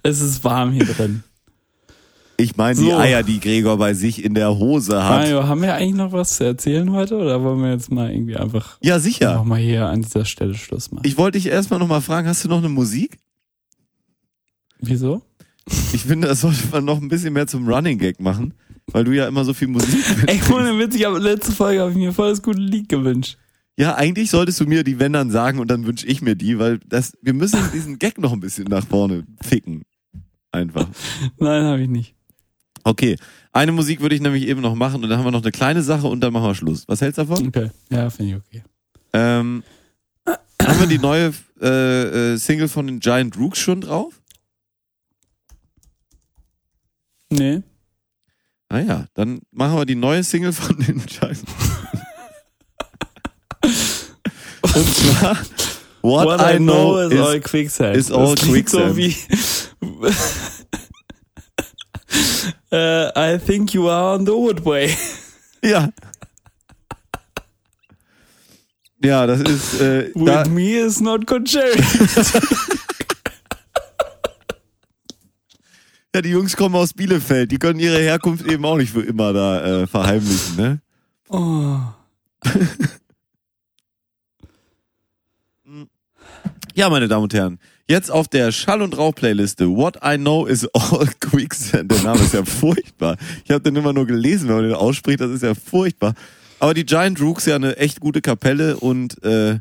[0.03, 1.23] Es ist warm hier drin.
[2.37, 2.97] Ich meine die So.
[2.97, 5.21] Eier, die Gregor bei sich in der Hose hat.
[5.21, 8.35] Mario, haben wir eigentlich noch was zu erzählen heute oder wollen wir jetzt mal irgendwie
[8.35, 9.35] einfach Ja, sicher.
[9.35, 11.03] noch mal hier an dieser Stelle Schluss machen?
[11.05, 13.17] Ich wollte dich erstmal nochmal fragen, hast du noch eine Musik?
[14.79, 15.21] Wieso?
[15.93, 18.53] Ich finde, das sollte man noch ein bisschen mehr zum Running Gag machen,
[18.91, 21.91] weil du ja immer so viel Musik Ey, ohne Witz, ich habe letzte Folge habe
[21.91, 23.37] ich mir voll das gute Lied gewünscht.
[23.77, 26.59] Ja, eigentlich solltest du mir die wenn dann sagen und dann wünsche ich mir die,
[26.59, 29.83] weil das, wir müssen diesen Gag noch ein bisschen nach vorne ficken.
[30.51, 30.87] Einfach.
[31.39, 32.15] Nein, habe ich nicht.
[32.85, 33.17] Okay.
[33.51, 35.81] Eine Musik würde ich nämlich eben noch machen und dann haben wir noch eine kleine
[35.81, 36.87] Sache und dann machen wir Schluss.
[36.87, 37.47] Was hältst du davon?
[37.47, 37.71] Okay.
[37.89, 38.63] Ja, finde ich okay.
[39.13, 39.63] Ähm,
[40.61, 44.21] haben wir die neue äh, äh, Single von den Giant Rooks schon drauf?
[47.29, 47.63] Nee.
[48.69, 51.43] Ah ja, dann machen wir die neue Single von den Giant
[54.61, 55.37] Und zwar
[56.01, 57.95] What, What I know is, all quicksand.
[57.97, 58.89] is all Das klingt quicksand.
[58.91, 59.15] So wie
[62.71, 64.95] äh, I think you are on the woodway.
[65.63, 65.89] ja.
[69.03, 71.77] Ja, das ist äh, With da, me is not contrary.
[76.15, 79.33] ja, die Jungs kommen aus Bielefeld, die können ihre Herkunft eben auch nicht für immer
[79.33, 80.81] da äh, verheimlichen, ne?
[81.29, 81.77] oh.
[86.75, 87.57] Ja, meine Damen und Herren,
[87.87, 91.91] jetzt auf der Schall- und Rauch-Playliste What I Know is All Quicksand.
[91.91, 93.15] Der Name ist ja furchtbar.
[93.43, 96.15] Ich habe den immer nur gelesen, wenn man den ausspricht, das ist ja furchtbar.
[96.59, 99.59] Aber die Giant Rooks ja eine echt gute Kapelle und äh,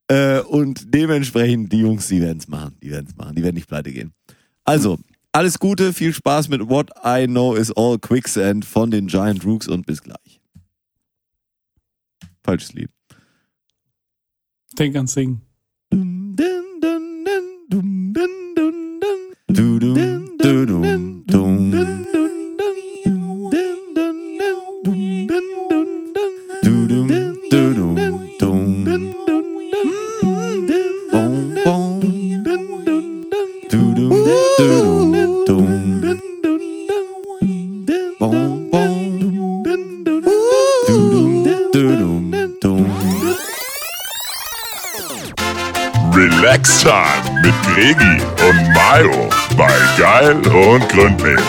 [0.08, 2.78] äh, und dementsprechend, die Jungs, die werden's machen.
[2.82, 3.36] Die werden's machen.
[3.36, 4.14] Die werden nicht pleite gehen.
[4.64, 5.00] Also,
[5.32, 9.68] alles Gute, viel Spaß mit What I Know is All Quicksand von den Giant Rooks
[9.68, 10.42] und bis gleich.
[12.44, 12.90] Falsches Lied.
[14.78, 15.42] Denk ans Singen.
[47.84, 49.68] Gregi und Mayo bei
[49.98, 51.42] Geil und Gründlich.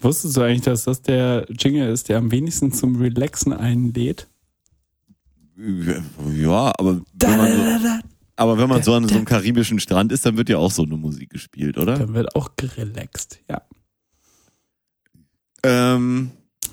[0.00, 4.28] Wusstest du eigentlich, dass das der Jingle ist, der am wenigsten zum Relaxen einlädt?
[5.58, 7.88] Ja, aber wenn man so,
[8.36, 10.84] aber wenn man so an so einem karibischen Strand ist, dann wird ja auch so
[10.84, 11.98] eine Musik gespielt, oder?
[11.98, 13.40] Dann wird auch gerelaxt.
[13.50, 13.60] Ja.
[15.64, 16.30] Ähm,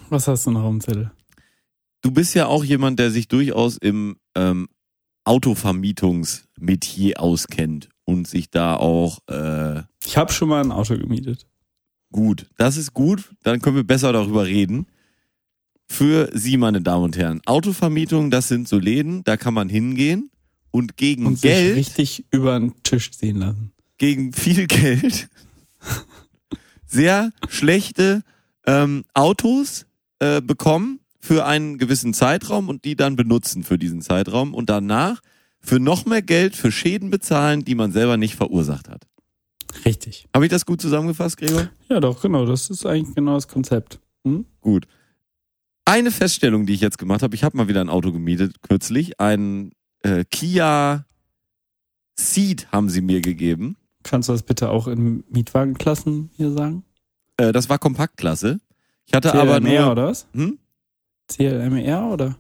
[0.08, 1.12] Was hast du noch am Zettel?
[2.02, 4.70] du bist ja auch jemand, der sich durchaus im ähm,
[5.26, 11.46] Autovermietungsmetier auskennt und sich da auch äh, Ich habe schon mal ein Auto gemietet.
[12.12, 12.48] gut.
[12.58, 14.88] Das ist gut, dann können wir besser darüber reden.
[15.88, 20.32] Für Sie, meine Damen und Herren, Autovermietung, das sind so Läden, da kann man hingehen
[20.72, 23.74] und gegen Und sich Geld, richtig über den Tisch ziehen lassen.
[23.98, 25.30] gegen viel Geld,
[26.88, 28.24] sehr schlechte
[28.66, 29.86] ähm, Autos
[30.20, 35.22] äh, bekommen für einen gewissen Zeitraum und die dann benutzen für diesen Zeitraum und danach
[35.64, 39.08] für noch mehr Geld für Schäden bezahlen, die man selber nicht verursacht hat.
[39.86, 40.28] Richtig.
[40.34, 41.70] Habe ich das gut zusammengefasst, Gregor?
[41.90, 42.46] Ja, doch, genau.
[42.46, 44.00] Das ist eigentlich genau das Konzept.
[44.26, 44.46] Hm?
[44.62, 44.88] Gut.
[45.86, 49.20] Eine Feststellung, die ich jetzt gemacht habe, ich habe mal wieder ein Auto gemietet, kürzlich,
[49.20, 51.06] ein äh, Kia
[52.18, 53.78] Ceed haben sie mir gegeben.
[54.04, 56.84] Kannst du das bitte auch in Mietwagenklassen hier sagen?
[57.38, 58.60] Äh, das war Kompaktklasse.
[59.06, 60.28] Ich hatte aber CLMR nur, oder was?
[60.34, 60.60] hm?
[61.28, 62.38] CLMR oder?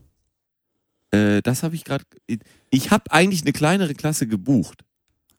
[1.14, 2.03] Äh, das habe ich gerade.
[2.72, 4.84] Ich habe eigentlich eine kleinere Klasse gebucht.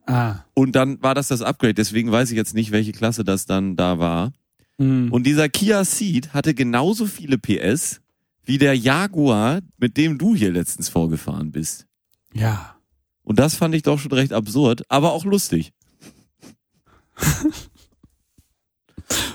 [0.07, 0.45] Ah.
[0.55, 3.75] Und dann war das das Upgrade, deswegen weiß ich jetzt nicht, welche Klasse das dann
[3.75, 4.33] da war.
[4.79, 5.11] Hm.
[5.11, 8.01] Und dieser Kia Ceed hatte genauso viele PS
[8.45, 11.87] wie der Jaguar, mit dem du hier letztens vorgefahren bist.
[12.33, 12.71] ja.
[13.27, 15.73] Und das fand ich doch schon recht absurd, aber auch lustig.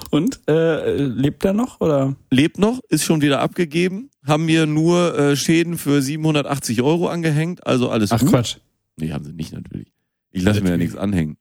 [0.09, 2.15] Und äh, lebt er noch oder?
[2.31, 7.67] Lebt noch, ist schon wieder abgegeben, haben mir nur äh, Schäden für 780 Euro angehängt,
[7.67, 8.29] also alles Ach gut.
[8.29, 8.57] Quatsch.
[8.97, 9.93] Nee, haben sie nicht natürlich.
[10.31, 11.37] Ich lasse mir ja nichts anhängen.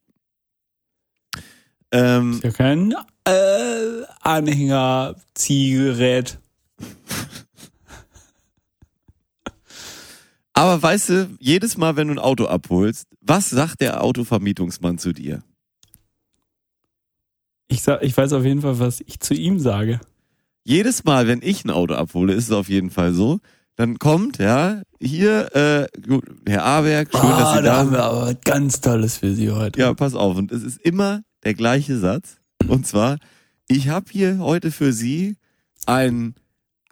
[1.91, 6.39] Ähm, Ist ja kein äh, Anhänger-Ziehgerät.
[10.53, 15.13] aber weißt du, jedes Mal, wenn du ein Auto abholst, was sagt der Autovermietungsmann zu
[15.13, 15.43] dir?
[17.69, 20.01] Ich, sag, ich weiß auf jeden Fall, was ich zu ihm sage.
[20.65, 23.41] Jedes Mal, wenn ich ein Auto abhole, ist es auf jeden Fall so,
[23.77, 27.93] dann kommt, ja, hier, äh, gut, Herr Aberg, schön, dass Sie Ah, da da haben
[27.93, 29.79] wir aber was ganz Tolles für Sie heute.
[29.81, 30.37] Ja, pass auf.
[30.37, 32.37] Und es ist immer der gleiche Satz.
[32.67, 33.19] Und zwar,
[33.69, 35.37] ich habe hier heute für Sie
[35.87, 36.35] ein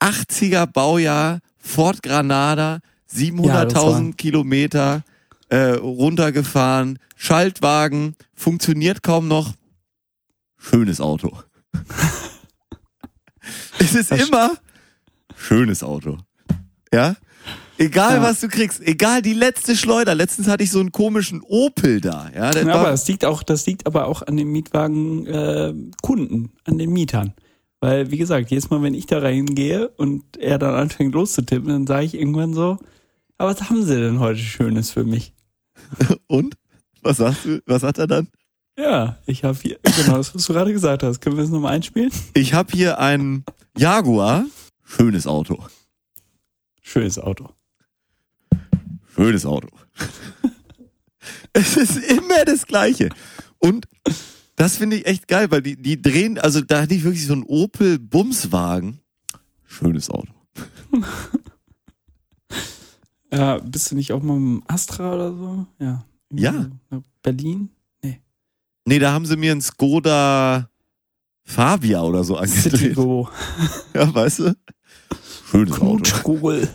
[0.00, 2.80] 80er Baujahr Ford Granada,
[3.12, 5.02] Ja, das war- 700.000 Kilometer
[5.48, 9.54] äh, runtergefahren, Schaltwagen, funktioniert kaum noch.
[10.58, 11.32] Schönes Auto.
[13.78, 14.52] es ist Das- immer
[15.36, 16.18] schönes Auto.
[16.92, 17.16] Ja?
[17.78, 18.22] Egal Ja.
[18.22, 20.14] was du kriegst, egal die letzte Schleuder.
[20.14, 22.30] Letztens hatte ich so einen komischen Opel da.
[22.34, 26.52] Ja, Ja, aber das liegt auch, das liegt aber auch an den Mietwagen äh, Kunden,
[26.64, 27.34] an den Mietern.
[27.80, 31.86] Weil, wie gesagt, jedes Mal, wenn ich da reingehe und er dann anfängt loszutippen, dann
[31.86, 32.78] sage ich irgendwann so,
[33.36, 35.34] aber was haben sie denn heute Schönes für mich?
[36.26, 36.56] Und?
[37.02, 37.60] Was sagst du?
[37.66, 38.28] Was sagt er dann?
[38.78, 41.20] Ja, ich habe hier, genau das, was du gerade gesagt hast.
[41.20, 42.10] Können wir das nochmal einspielen?
[42.34, 43.44] Ich habe hier einen
[43.76, 44.44] Jaguar.
[44.84, 45.64] Schönes Auto.
[46.82, 47.50] Schönes Auto.
[49.14, 49.68] Schönes Auto.
[51.54, 53.08] es ist immer das Gleiche.
[53.58, 53.88] Und
[54.56, 57.32] das finde ich echt geil, weil die, die drehen, also da hatte ich wirklich so
[57.32, 59.00] einen Opel Bumswagen.
[59.64, 60.32] Schönes Auto.
[63.32, 65.66] Ja, bist du nicht auch mal im Astra oder so?
[65.78, 66.04] Ja.
[66.32, 66.70] Ja.
[67.22, 67.70] Berlin?
[68.86, 70.70] Nee, da haben sie mir einen Skoda
[71.44, 72.72] Fabia oder so angedreht.
[72.80, 73.28] Citigo.
[73.94, 74.56] Ja, weißt du?
[75.50, 75.86] Schönes Auto.
[75.96, 76.68] Knutschkugel.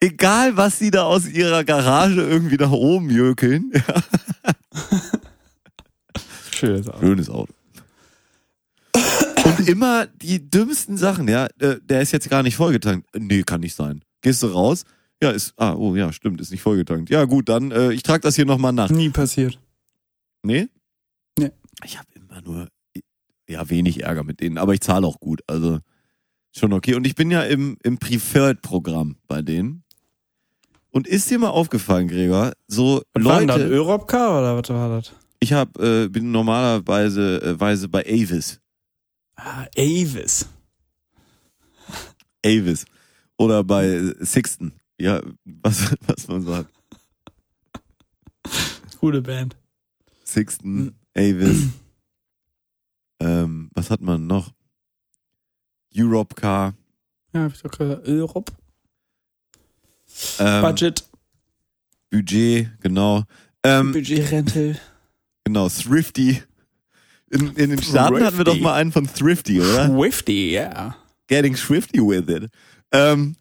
[0.00, 3.72] Egal, was sie da aus ihrer Garage irgendwie nach oben jökeln.
[3.74, 4.02] Ja,
[6.54, 7.00] Schönes Auto.
[7.00, 7.52] schönes Auto.
[9.44, 11.46] Und immer die dümmsten Sachen, ja.
[11.60, 13.08] äh, Der ist jetzt gar nicht vollgetankt.
[13.16, 14.02] Nee, kann nicht sein.
[14.22, 14.84] Gehst du raus?
[15.22, 17.10] Ja, ist, ah, oh ja, stimmt, ist nicht vollgetankt.
[17.10, 18.90] Ja, gut, dann, äh, ich trage das hier nochmal nach.
[18.90, 19.58] Nie passiert.
[20.42, 20.68] Nee?
[21.38, 21.50] Nee.
[21.84, 22.68] Ich habe immer nur,
[23.48, 25.78] ja, wenig Ärger mit denen, aber ich zahle auch gut, also
[26.52, 26.94] schon okay.
[26.94, 29.84] Und ich bin ja im, im Preferred-Programm bei denen.
[30.90, 33.58] Und ist dir mal aufgefallen, Gregor, so Was war denn das?
[33.58, 35.12] Leute, Europcar oder was war das?
[35.40, 38.60] ich hab, äh, bin normalerweise äh, Weise bei Avis.
[39.36, 40.48] Ah, Avis.
[42.44, 42.86] Avis.
[43.36, 44.72] Oder bei Sixten.
[44.98, 46.70] Ja, was, was man sagt.
[49.00, 49.56] Gute Band.
[50.24, 51.68] Sixten, Avis.
[53.20, 54.52] ähm, was hat man noch?
[55.96, 56.74] Europcar.
[57.32, 58.06] Ja, hab ich doch gesagt.
[58.08, 58.50] Europ.
[60.38, 61.04] Ähm, Budget.
[62.10, 63.24] Budget, genau.
[63.62, 64.78] Ähm, Budgetrental.
[65.44, 66.42] genau, Thrifty.
[67.30, 68.64] In, in den Staaten hatten wir doch Thrifty.
[68.64, 69.88] mal einen von Thrifty, oder?
[69.88, 70.96] Swifty, ja.
[71.26, 72.50] Getting Swifty with it.
[72.92, 73.36] Ähm,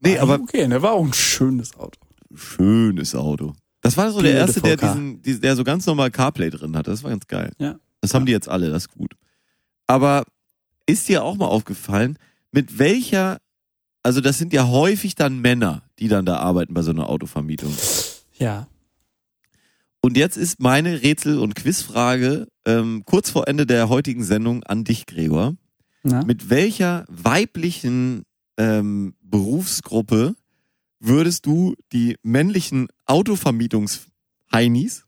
[0.00, 1.98] nee, Ah, aber Okay, der war auch ein schönes Auto.
[2.34, 3.54] schönes Auto.
[3.80, 6.90] Das war so der erste, der diesen, der so ganz normal CarPlay drin hatte.
[6.90, 7.52] Das war ganz geil.
[7.58, 7.76] Ja.
[8.00, 9.14] Das haben die jetzt alle, das ist gut.
[9.86, 10.24] Aber
[10.86, 12.18] ist dir auch mal aufgefallen,
[12.52, 13.38] mit welcher,
[14.02, 17.72] also das sind ja häufig dann Männer, die dann da arbeiten bei so einer Autovermietung.
[18.38, 18.66] Ja.
[20.00, 24.84] Und jetzt ist meine Rätsel- und Quizfrage ähm, kurz vor Ende der heutigen Sendung an
[24.84, 25.56] dich, Gregor.
[26.02, 26.24] Na?
[26.24, 28.22] Mit welcher weiblichen
[28.56, 30.34] ähm, Berufsgruppe
[31.00, 35.04] würdest du die männlichen Autovermietungs-Heinis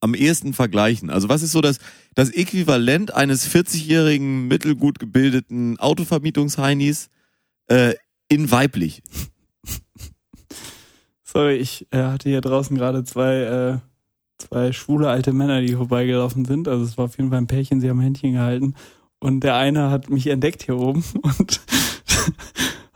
[0.00, 1.10] am ehesten vergleichen?
[1.10, 1.78] Also was ist so das,
[2.14, 7.08] das Äquivalent eines 40-jährigen, mittelgut gebildeten Autovermietungs-Heinis
[7.68, 7.94] äh,
[8.28, 9.02] in weiblich?
[11.24, 13.78] Sorry, ich äh, hatte hier draußen gerade zwei, äh,
[14.38, 16.68] zwei schwule alte Männer, die vorbeigelaufen sind.
[16.68, 18.74] Also es war auf jeden Fall ein Pärchen, sie haben Händchen gehalten.
[19.18, 21.60] Und der eine hat mich entdeckt hier oben und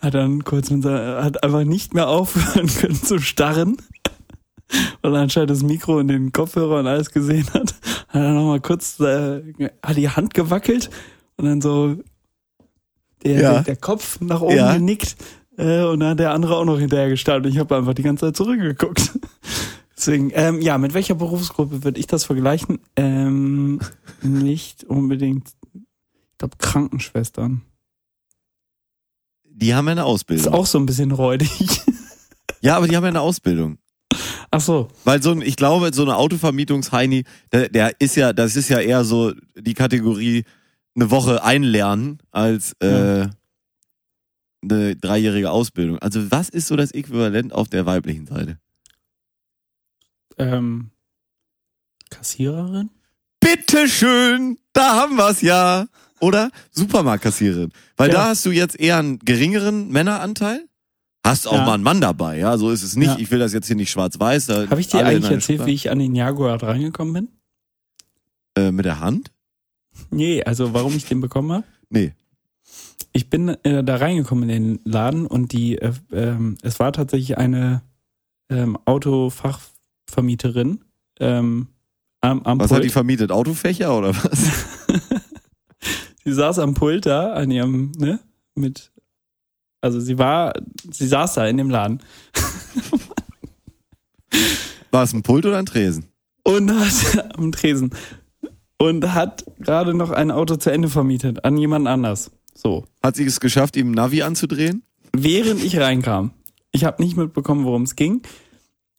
[0.07, 3.77] hat dann kurz mit seiner, hat einfach nicht mehr aufhören können zu starren.
[5.01, 7.75] Weil er anscheinend das Mikro und den Kopfhörer und alles gesehen hat.
[8.09, 9.43] Hat er nochmal kurz, äh,
[9.83, 10.91] hat die Hand gewackelt
[11.37, 11.97] und dann so
[13.23, 13.53] der, Ja.
[13.53, 14.75] der, der Kopf nach oben Ja.
[14.75, 15.17] genickt.
[15.57, 17.47] Äh, und dann hat der andere auch noch hinterher gestartet.
[17.47, 19.13] Und ich habe einfach die ganze Zeit zurückgeguckt.
[19.97, 22.81] Deswegen, ähm, ja, mit welcher Berufsgruppe würde ich das vergleichen?
[22.97, 23.81] Ähm,
[24.23, 27.63] nicht unbedingt, ich glaube, Krankenschwestern.
[29.59, 30.53] Die haben ja eine Ist Ausbildung.
[30.53, 31.51] auch so ein bisschen räudig.
[32.63, 33.79] Ja, aber die haben ja eine Ausbildung.
[34.51, 38.57] Ach so, Weil so ein, ich glaube, so eine Autovermietungs-Heini, der, der ist ja, das
[38.57, 40.45] ist ja eher so die Kategorie
[40.97, 43.29] eine Woche einlernen als äh,
[44.63, 45.99] eine dreijährige Ausbildung.
[46.01, 48.59] Also was ist so das Äquivalent auf der weiblichen Seite?
[50.39, 50.91] ähm,
[52.11, 52.91] Kassiererin?
[53.41, 55.87] Bitteschön, da haben wir's ja.
[56.21, 57.73] Oder Supermarktkassiererin.
[57.97, 58.15] Weil Ja.
[58.15, 60.67] da hast du jetzt eher einen geringeren Männeranteil.
[61.25, 61.65] Hast auch Ja.
[61.67, 63.09] mal einen Mann dabei, ja, so ist es nicht.
[63.09, 63.17] Ja.
[63.19, 64.49] Ich will das jetzt hier nicht schwarz-weiß.
[64.49, 65.71] Habe ich dir eigentlich erzählt, Schublade.
[65.71, 67.29] wie ich an den Jaguar reingekommen bin?
[68.57, 69.33] Äh, mit der Hand?
[70.11, 71.65] Nee, also warum ich den bekommen habe?
[71.91, 72.13] Nee.
[73.13, 77.39] Ich bin äh, da reingekommen in den Laden und die, äh, ähm, es war tatsächlich
[77.39, 77.83] eine
[78.51, 80.85] ähm, Autofachvermieterin
[81.19, 81.69] ähm,
[82.21, 82.79] am, am Was Pult.
[82.79, 83.33] hat die vermietet?
[83.33, 84.51] Autofächer oder was?
[86.27, 88.21] sie saß am Pult da an ihrem, ne,
[88.55, 88.93] mit,
[89.81, 90.53] also sie war,
[90.91, 92.03] sie saß da in dem Laden
[94.91, 96.07] War es ein Pult oder ein Tresen?
[96.43, 97.91] und hat am Tresen
[98.79, 102.31] und hat gerade noch ein Auto zu Ende vermietet an jemand anders.
[102.55, 102.85] So.
[103.03, 104.83] Hat sie es geschafft, ihm Navi anzudrehen?
[105.23, 106.33] während ich reinkam.
[106.73, 108.23] Ich habe nicht mitbekommen, worum es ging.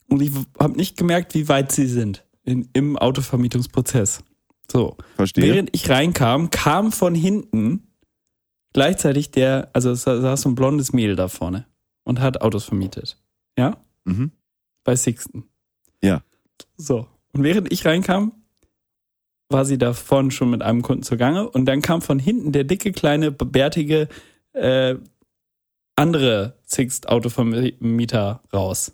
[0.09, 4.23] Und ich habe nicht gemerkt, wie weit sie sind in, im Autovermietungsprozess.
[4.71, 4.97] So.
[5.15, 5.45] Verstehe.
[5.53, 7.87] Während ich reinkam, kam von hinten
[8.73, 11.65] gleichzeitig der, also saß so ein blondes Mädel da vorne
[12.03, 13.17] und hat Autos vermietet.
[13.57, 13.77] Ja?
[14.05, 14.31] Mhm.
[14.83, 15.45] Bei Sixten.
[16.01, 16.21] Ja.
[16.77, 17.07] So.
[17.33, 18.33] Und während ich reinkam,
[19.49, 22.65] war sie da vorne schon mit einem Kunden zugange und dann kam von hinten der
[22.65, 24.09] dicke, kleine, bärtige,
[24.53, 24.95] äh,
[25.95, 28.93] andere Sixt Autovermieter raus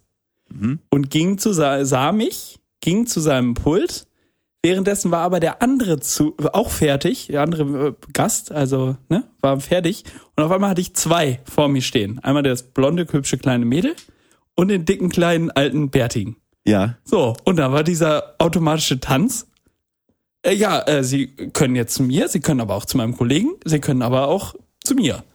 [0.49, 0.79] Mhm.
[0.91, 4.05] und ging zu sa- sah mich, ging zu seinem Pult.
[4.65, 9.59] Währenddessen war aber der andere zu, auch fertig, der andere äh, Gast, also ne, war
[9.59, 10.05] fertig.
[10.37, 12.19] Und auf einmal hatte ich zwei vor mir stehen.
[12.19, 13.93] Einmal das blonde, hübsche kleine Mädel
[14.55, 16.37] und den dicken, kleinen, alten, bärtigen.
[16.65, 16.97] Ja.
[17.03, 19.47] So, und da war dieser automatische Tanz.
[20.43, 23.49] Äh, ja, äh, Sie können jetzt zu mir, Sie können aber auch zu meinem Kollegen,
[23.65, 25.25] Sie können aber auch zu mir.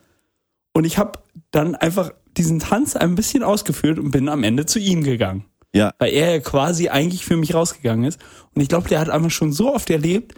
[0.73, 1.19] Und ich habe
[1.51, 5.45] dann einfach diesen Tanz ein bisschen ausgeführt und bin am Ende zu ihm gegangen.
[5.79, 5.95] Ja.
[5.99, 8.21] Weil er ja quasi eigentlich für mich rausgegangen ist.
[8.55, 10.35] Und ich glaube, der hat einfach schon so oft erlebt,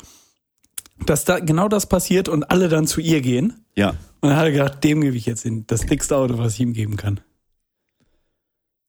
[1.07, 3.65] dass da genau das passiert und alle dann zu ihr gehen.
[3.75, 3.91] Ja.
[4.21, 6.61] Und dann hat er gedacht, dem gebe ich jetzt den, das dickste Auto, was ich
[6.61, 7.21] ihm geben kann.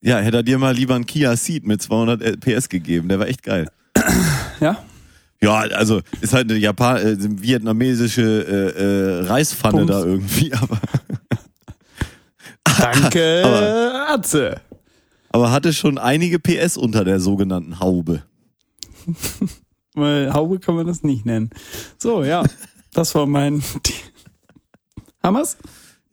[0.03, 3.07] Ja, hätte er dir mal lieber einen Kia Ceed mit 200 PS gegeben.
[3.07, 3.69] Der war echt geil.
[4.59, 4.83] Ja?
[5.43, 9.91] Ja, also ist halt eine Japan äh, vietnamesische äh, äh, Reispfanne Bums.
[9.91, 10.79] da irgendwie, aber,
[12.79, 14.61] Danke, Aber- Atze.
[15.31, 18.23] Aber hatte schon einige PS unter der sogenannten Haube.
[19.93, 21.49] Weil Haube kann man das nicht nennen.
[21.97, 22.43] So, ja.
[22.93, 23.63] Das war mein.
[25.23, 25.57] Hammers?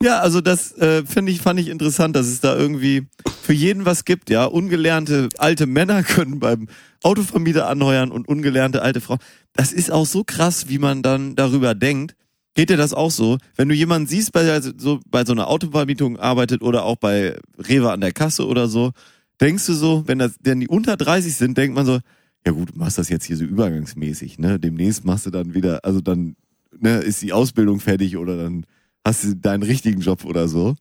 [0.01, 3.07] Ja, also das äh, finde ich, fand ich interessant, dass es da irgendwie
[3.41, 4.45] für jeden was gibt, ja.
[4.45, 6.67] Ungelernte alte Männer können beim
[7.03, 9.19] Autovermieter anheuern und ungelernte alte Frauen.
[9.53, 12.15] Das ist auch so krass, wie man dann darüber denkt.
[12.55, 13.37] Geht dir das auch so?
[13.55, 17.37] Wenn du jemanden siehst, bei also so, bei so einer Autovermietung arbeitet oder auch bei
[17.57, 18.91] Rewe an der Kasse oder so,
[19.39, 21.99] denkst du so, wenn das, wenn die unter 30 sind, denkt man so,
[22.45, 24.59] ja gut, du machst das jetzt hier so übergangsmäßig, ne?
[24.59, 26.35] Demnächst machst du dann wieder, also dann,
[26.77, 28.65] ne, ist die Ausbildung fertig oder dann
[29.05, 30.75] hast du deinen richtigen Job oder so.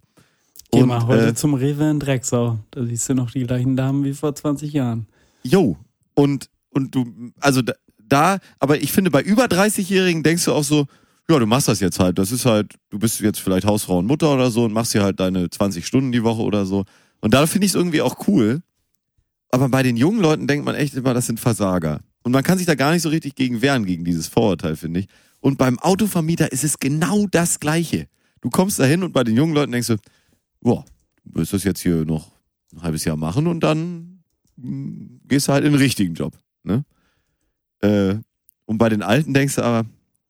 [0.70, 2.58] Geh Und, mal heute äh, zum Rewe in Drecksau.
[2.70, 5.06] Da siehst du noch die gleichen Damen wie vor 20 Jahren.
[5.42, 5.76] Jo,
[6.14, 7.06] und, und du,
[7.40, 10.86] also da, da, aber ich finde, bei über 30-Jährigen denkst du auch so,
[11.30, 12.18] ja, du machst das jetzt halt.
[12.18, 15.02] Das ist halt, du bist jetzt vielleicht Hausfrau und Mutter oder so und machst hier
[15.02, 16.84] halt deine 20 Stunden die Woche oder so.
[17.20, 18.62] Und da finde ich es irgendwie auch cool.
[19.50, 22.00] Aber bei den jungen Leuten denkt man echt immer, das sind Versager.
[22.22, 25.00] Und man kann sich da gar nicht so richtig gegen wehren, gegen dieses Vorurteil, finde
[25.00, 25.08] ich.
[25.40, 28.08] Und beim Autovermieter ist es genau das Gleiche.
[28.40, 29.96] Du kommst da hin und bei den jungen Leuten denkst du,
[30.60, 30.84] boah,
[31.24, 32.30] du wirst das jetzt hier noch
[32.72, 34.22] ein halbes Jahr machen und dann
[34.56, 36.34] mh, gehst du halt in den richtigen Job.
[36.62, 36.84] Ne?
[37.80, 38.16] Äh,
[38.66, 39.88] und bei den Alten denkst du aber,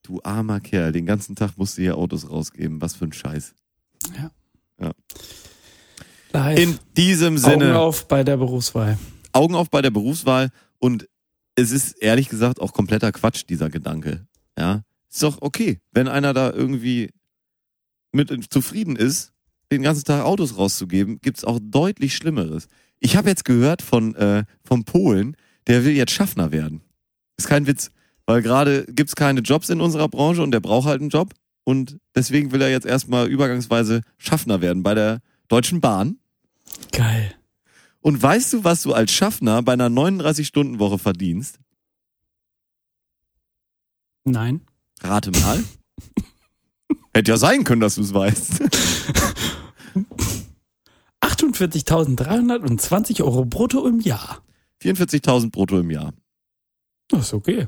[0.09, 2.80] du armer Kerl, den ganzen Tag musst du hier Autos rausgeben.
[2.80, 3.55] Was für ein Scheiß.
[6.32, 6.59] Live.
[6.59, 8.98] In diesem Augen Sinne, auf bei der Berufswahl.
[9.32, 11.09] Augen auf bei der Berufswahl und
[11.55, 14.26] es ist ehrlich gesagt auch kompletter Quatsch, dieser Gedanke.
[14.59, 17.10] Ja, ist doch okay, wenn einer da irgendwie
[18.12, 19.32] mit zufrieden ist,
[19.70, 22.68] den ganzen Tag Autos rauszugeben, gibt's auch deutlich Schlimmeres.
[23.01, 25.36] Ich habe jetzt gehört von äh, vom Polen,
[25.66, 26.82] der will jetzt Schaffner werden.
[27.36, 27.90] Ist kein Witz,
[28.29, 31.33] weil gerade gibt's keine Jobs in unserer Branche und der braucht halt einen Job
[31.65, 36.19] und deswegen will er jetzt erstmal übergangsweise Schaffner werden bei der Deutschen Bahn.
[36.93, 37.35] Geil.
[38.03, 41.59] Und weißt du, was du als Schaffner bei einer 39-Stunden-Woche verdienst?
[44.25, 44.61] Nein.
[45.01, 45.65] Rate mal.
[47.15, 48.63] Hätte ja sein können, dass du es weißt.
[51.23, 54.43] 48.320 Euro brutto im Jahr.
[54.83, 56.13] 44.000 brutto im Jahr.
[57.09, 57.65] Das ist okay.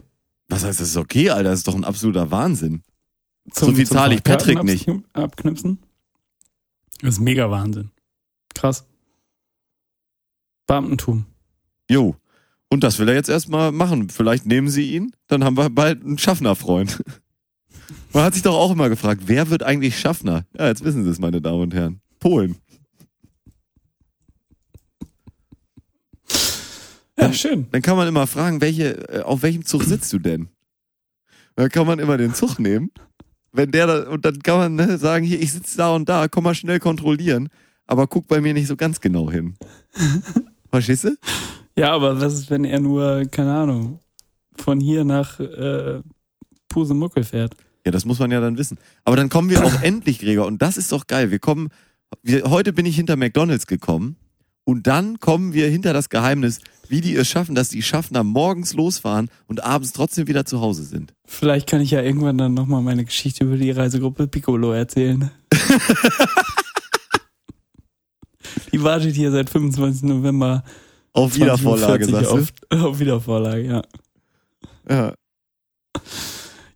[0.50, 1.50] Was heißt, das ist okay, Alter?
[1.50, 2.82] Das ist doch ein absoluter Wahnsinn.
[3.52, 5.78] Zum, So viel zahle ich Patrick Fahrkarten Abknipsen.
[7.00, 7.90] Das ist mega Wahnsinn.
[8.54, 8.84] Krass.
[10.66, 11.24] Beamtentum.
[11.88, 12.16] Jo.
[12.68, 14.10] Und das will er jetzt erstmal machen.
[14.10, 17.02] Vielleicht nehmen sie ihn, dann haben wir bald einen Schaffnerfreund.
[18.12, 20.44] Man hat sich doch auch immer gefragt, wer wird eigentlich Schaffner?
[20.56, 22.00] Ja, jetzt wissen sie es, meine Damen und Herren.
[22.18, 22.56] Polen.
[27.20, 27.66] Ja, schön.
[27.70, 30.48] Dann kann man immer fragen, welche, äh, auf welchem Zug sitzt du denn?
[31.56, 32.90] Dann kann man immer den Zug nehmen.
[33.52, 36.28] Wenn der da, und dann kann man ne, sagen, hier, ich sitze da und da,
[36.28, 37.48] komm mal schnell kontrollieren,
[37.86, 39.56] aber guck bei mir nicht so ganz genau hin.
[40.70, 41.16] Verstehst du?
[41.76, 43.98] Ja, aber was ist, wenn er nur, keine Ahnung,
[44.56, 46.00] von hier nach äh,
[46.68, 47.54] Pusemuckel fährt?
[47.84, 48.78] Ja, das muss man ja dann wissen.
[49.04, 51.30] Aber dann kommen wir auch endlich, Gregor, und das ist doch geil.
[51.30, 51.70] Wir kommen,
[52.22, 54.16] wir, heute bin ich hinter McDonalds gekommen
[54.70, 58.72] und dann kommen wir hinter das Geheimnis, wie die es schaffen, dass die Schaffner morgens
[58.72, 61.12] losfahren und abends trotzdem wieder zu Hause sind.
[61.26, 65.32] Vielleicht kann ich ja irgendwann dann nochmal meine Geschichte über die Reisegruppe Piccolo erzählen.
[68.72, 70.04] die wartet hier seit 25.
[70.04, 70.62] November.
[71.12, 72.52] Auf Wiedervorlage, 20.40 sagst auf,
[72.84, 73.82] auf Wiedervorlage, ja.
[74.88, 75.14] Ja,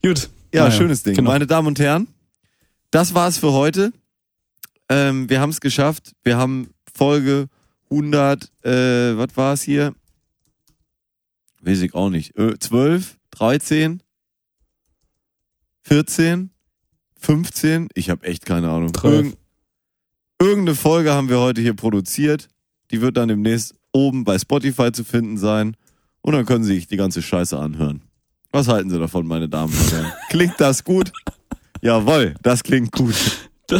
[0.02, 0.30] Gut.
[0.52, 1.14] Ja, Naja, schönes Ding.
[1.14, 1.30] genau.
[1.30, 2.08] Meine Damen und Herren,
[2.90, 3.92] das war's für heute.
[4.88, 6.12] Ähm, wir haben es geschafft.
[6.24, 7.46] Wir haben Folge
[7.90, 9.94] 100, äh, was war's hier?
[11.60, 12.36] Weiß ich auch nicht.
[12.36, 14.02] Äh, 12, 13,
[15.82, 16.50] 14,
[17.20, 17.88] 15.
[17.94, 18.92] Ich habe echt keine Ahnung.
[19.02, 19.36] Irgend,
[20.40, 22.48] Irgendeine Folge haben wir heute hier produziert.
[22.90, 25.76] Die wird dann demnächst oben bei Spotify zu finden sein.
[26.20, 28.02] Und dann können Sie sich die ganze Scheiße anhören.
[28.50, 30.12] Was halten Sie davon, meine Damen und Herren?
[30.30, 31.12] Klingt das gut?
[31.80, 33.14] Jawohl, das klingt gut.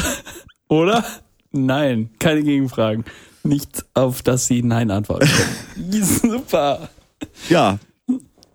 [0.69, 1.05] Oder?
[1.53, 3.05] Nein, keine Gegenfragen.
[3.45, 6.05] Nichts, auf das Sie Nein antworten können.
[6.23, 6.89] Super.
[7.49, 7.79] Ja,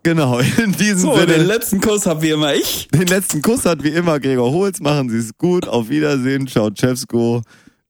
[0.04, 0.40] genau.
[0.40, 2.88] In diesem So, den Sinne, letzten Kuss habe wie immer ich.
[2.90, 4.80] den letzten Kuss hat wie immer Gregor Holz.
[4.80, 5.68] Machen Sie es gut.
[5.68, 6.48] Auf Wiedersehen.
[6.48, 7.42] Ciao, Chefsko.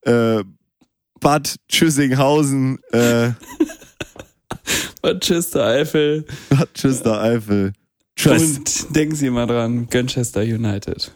[0.01, 0.43] Äh,
[1.21, 2.79] Bad Tschüssinghausen.
[2.91, 3.31] Äh,
[5.01, 6.25] Manchester Eifel.
[6.49, 7.73] Bad Tschüster Eifel.
[8.17, 8.57] Tschüss.
[8.57, 11.11] Und denken Sie immer dran, Manchester United.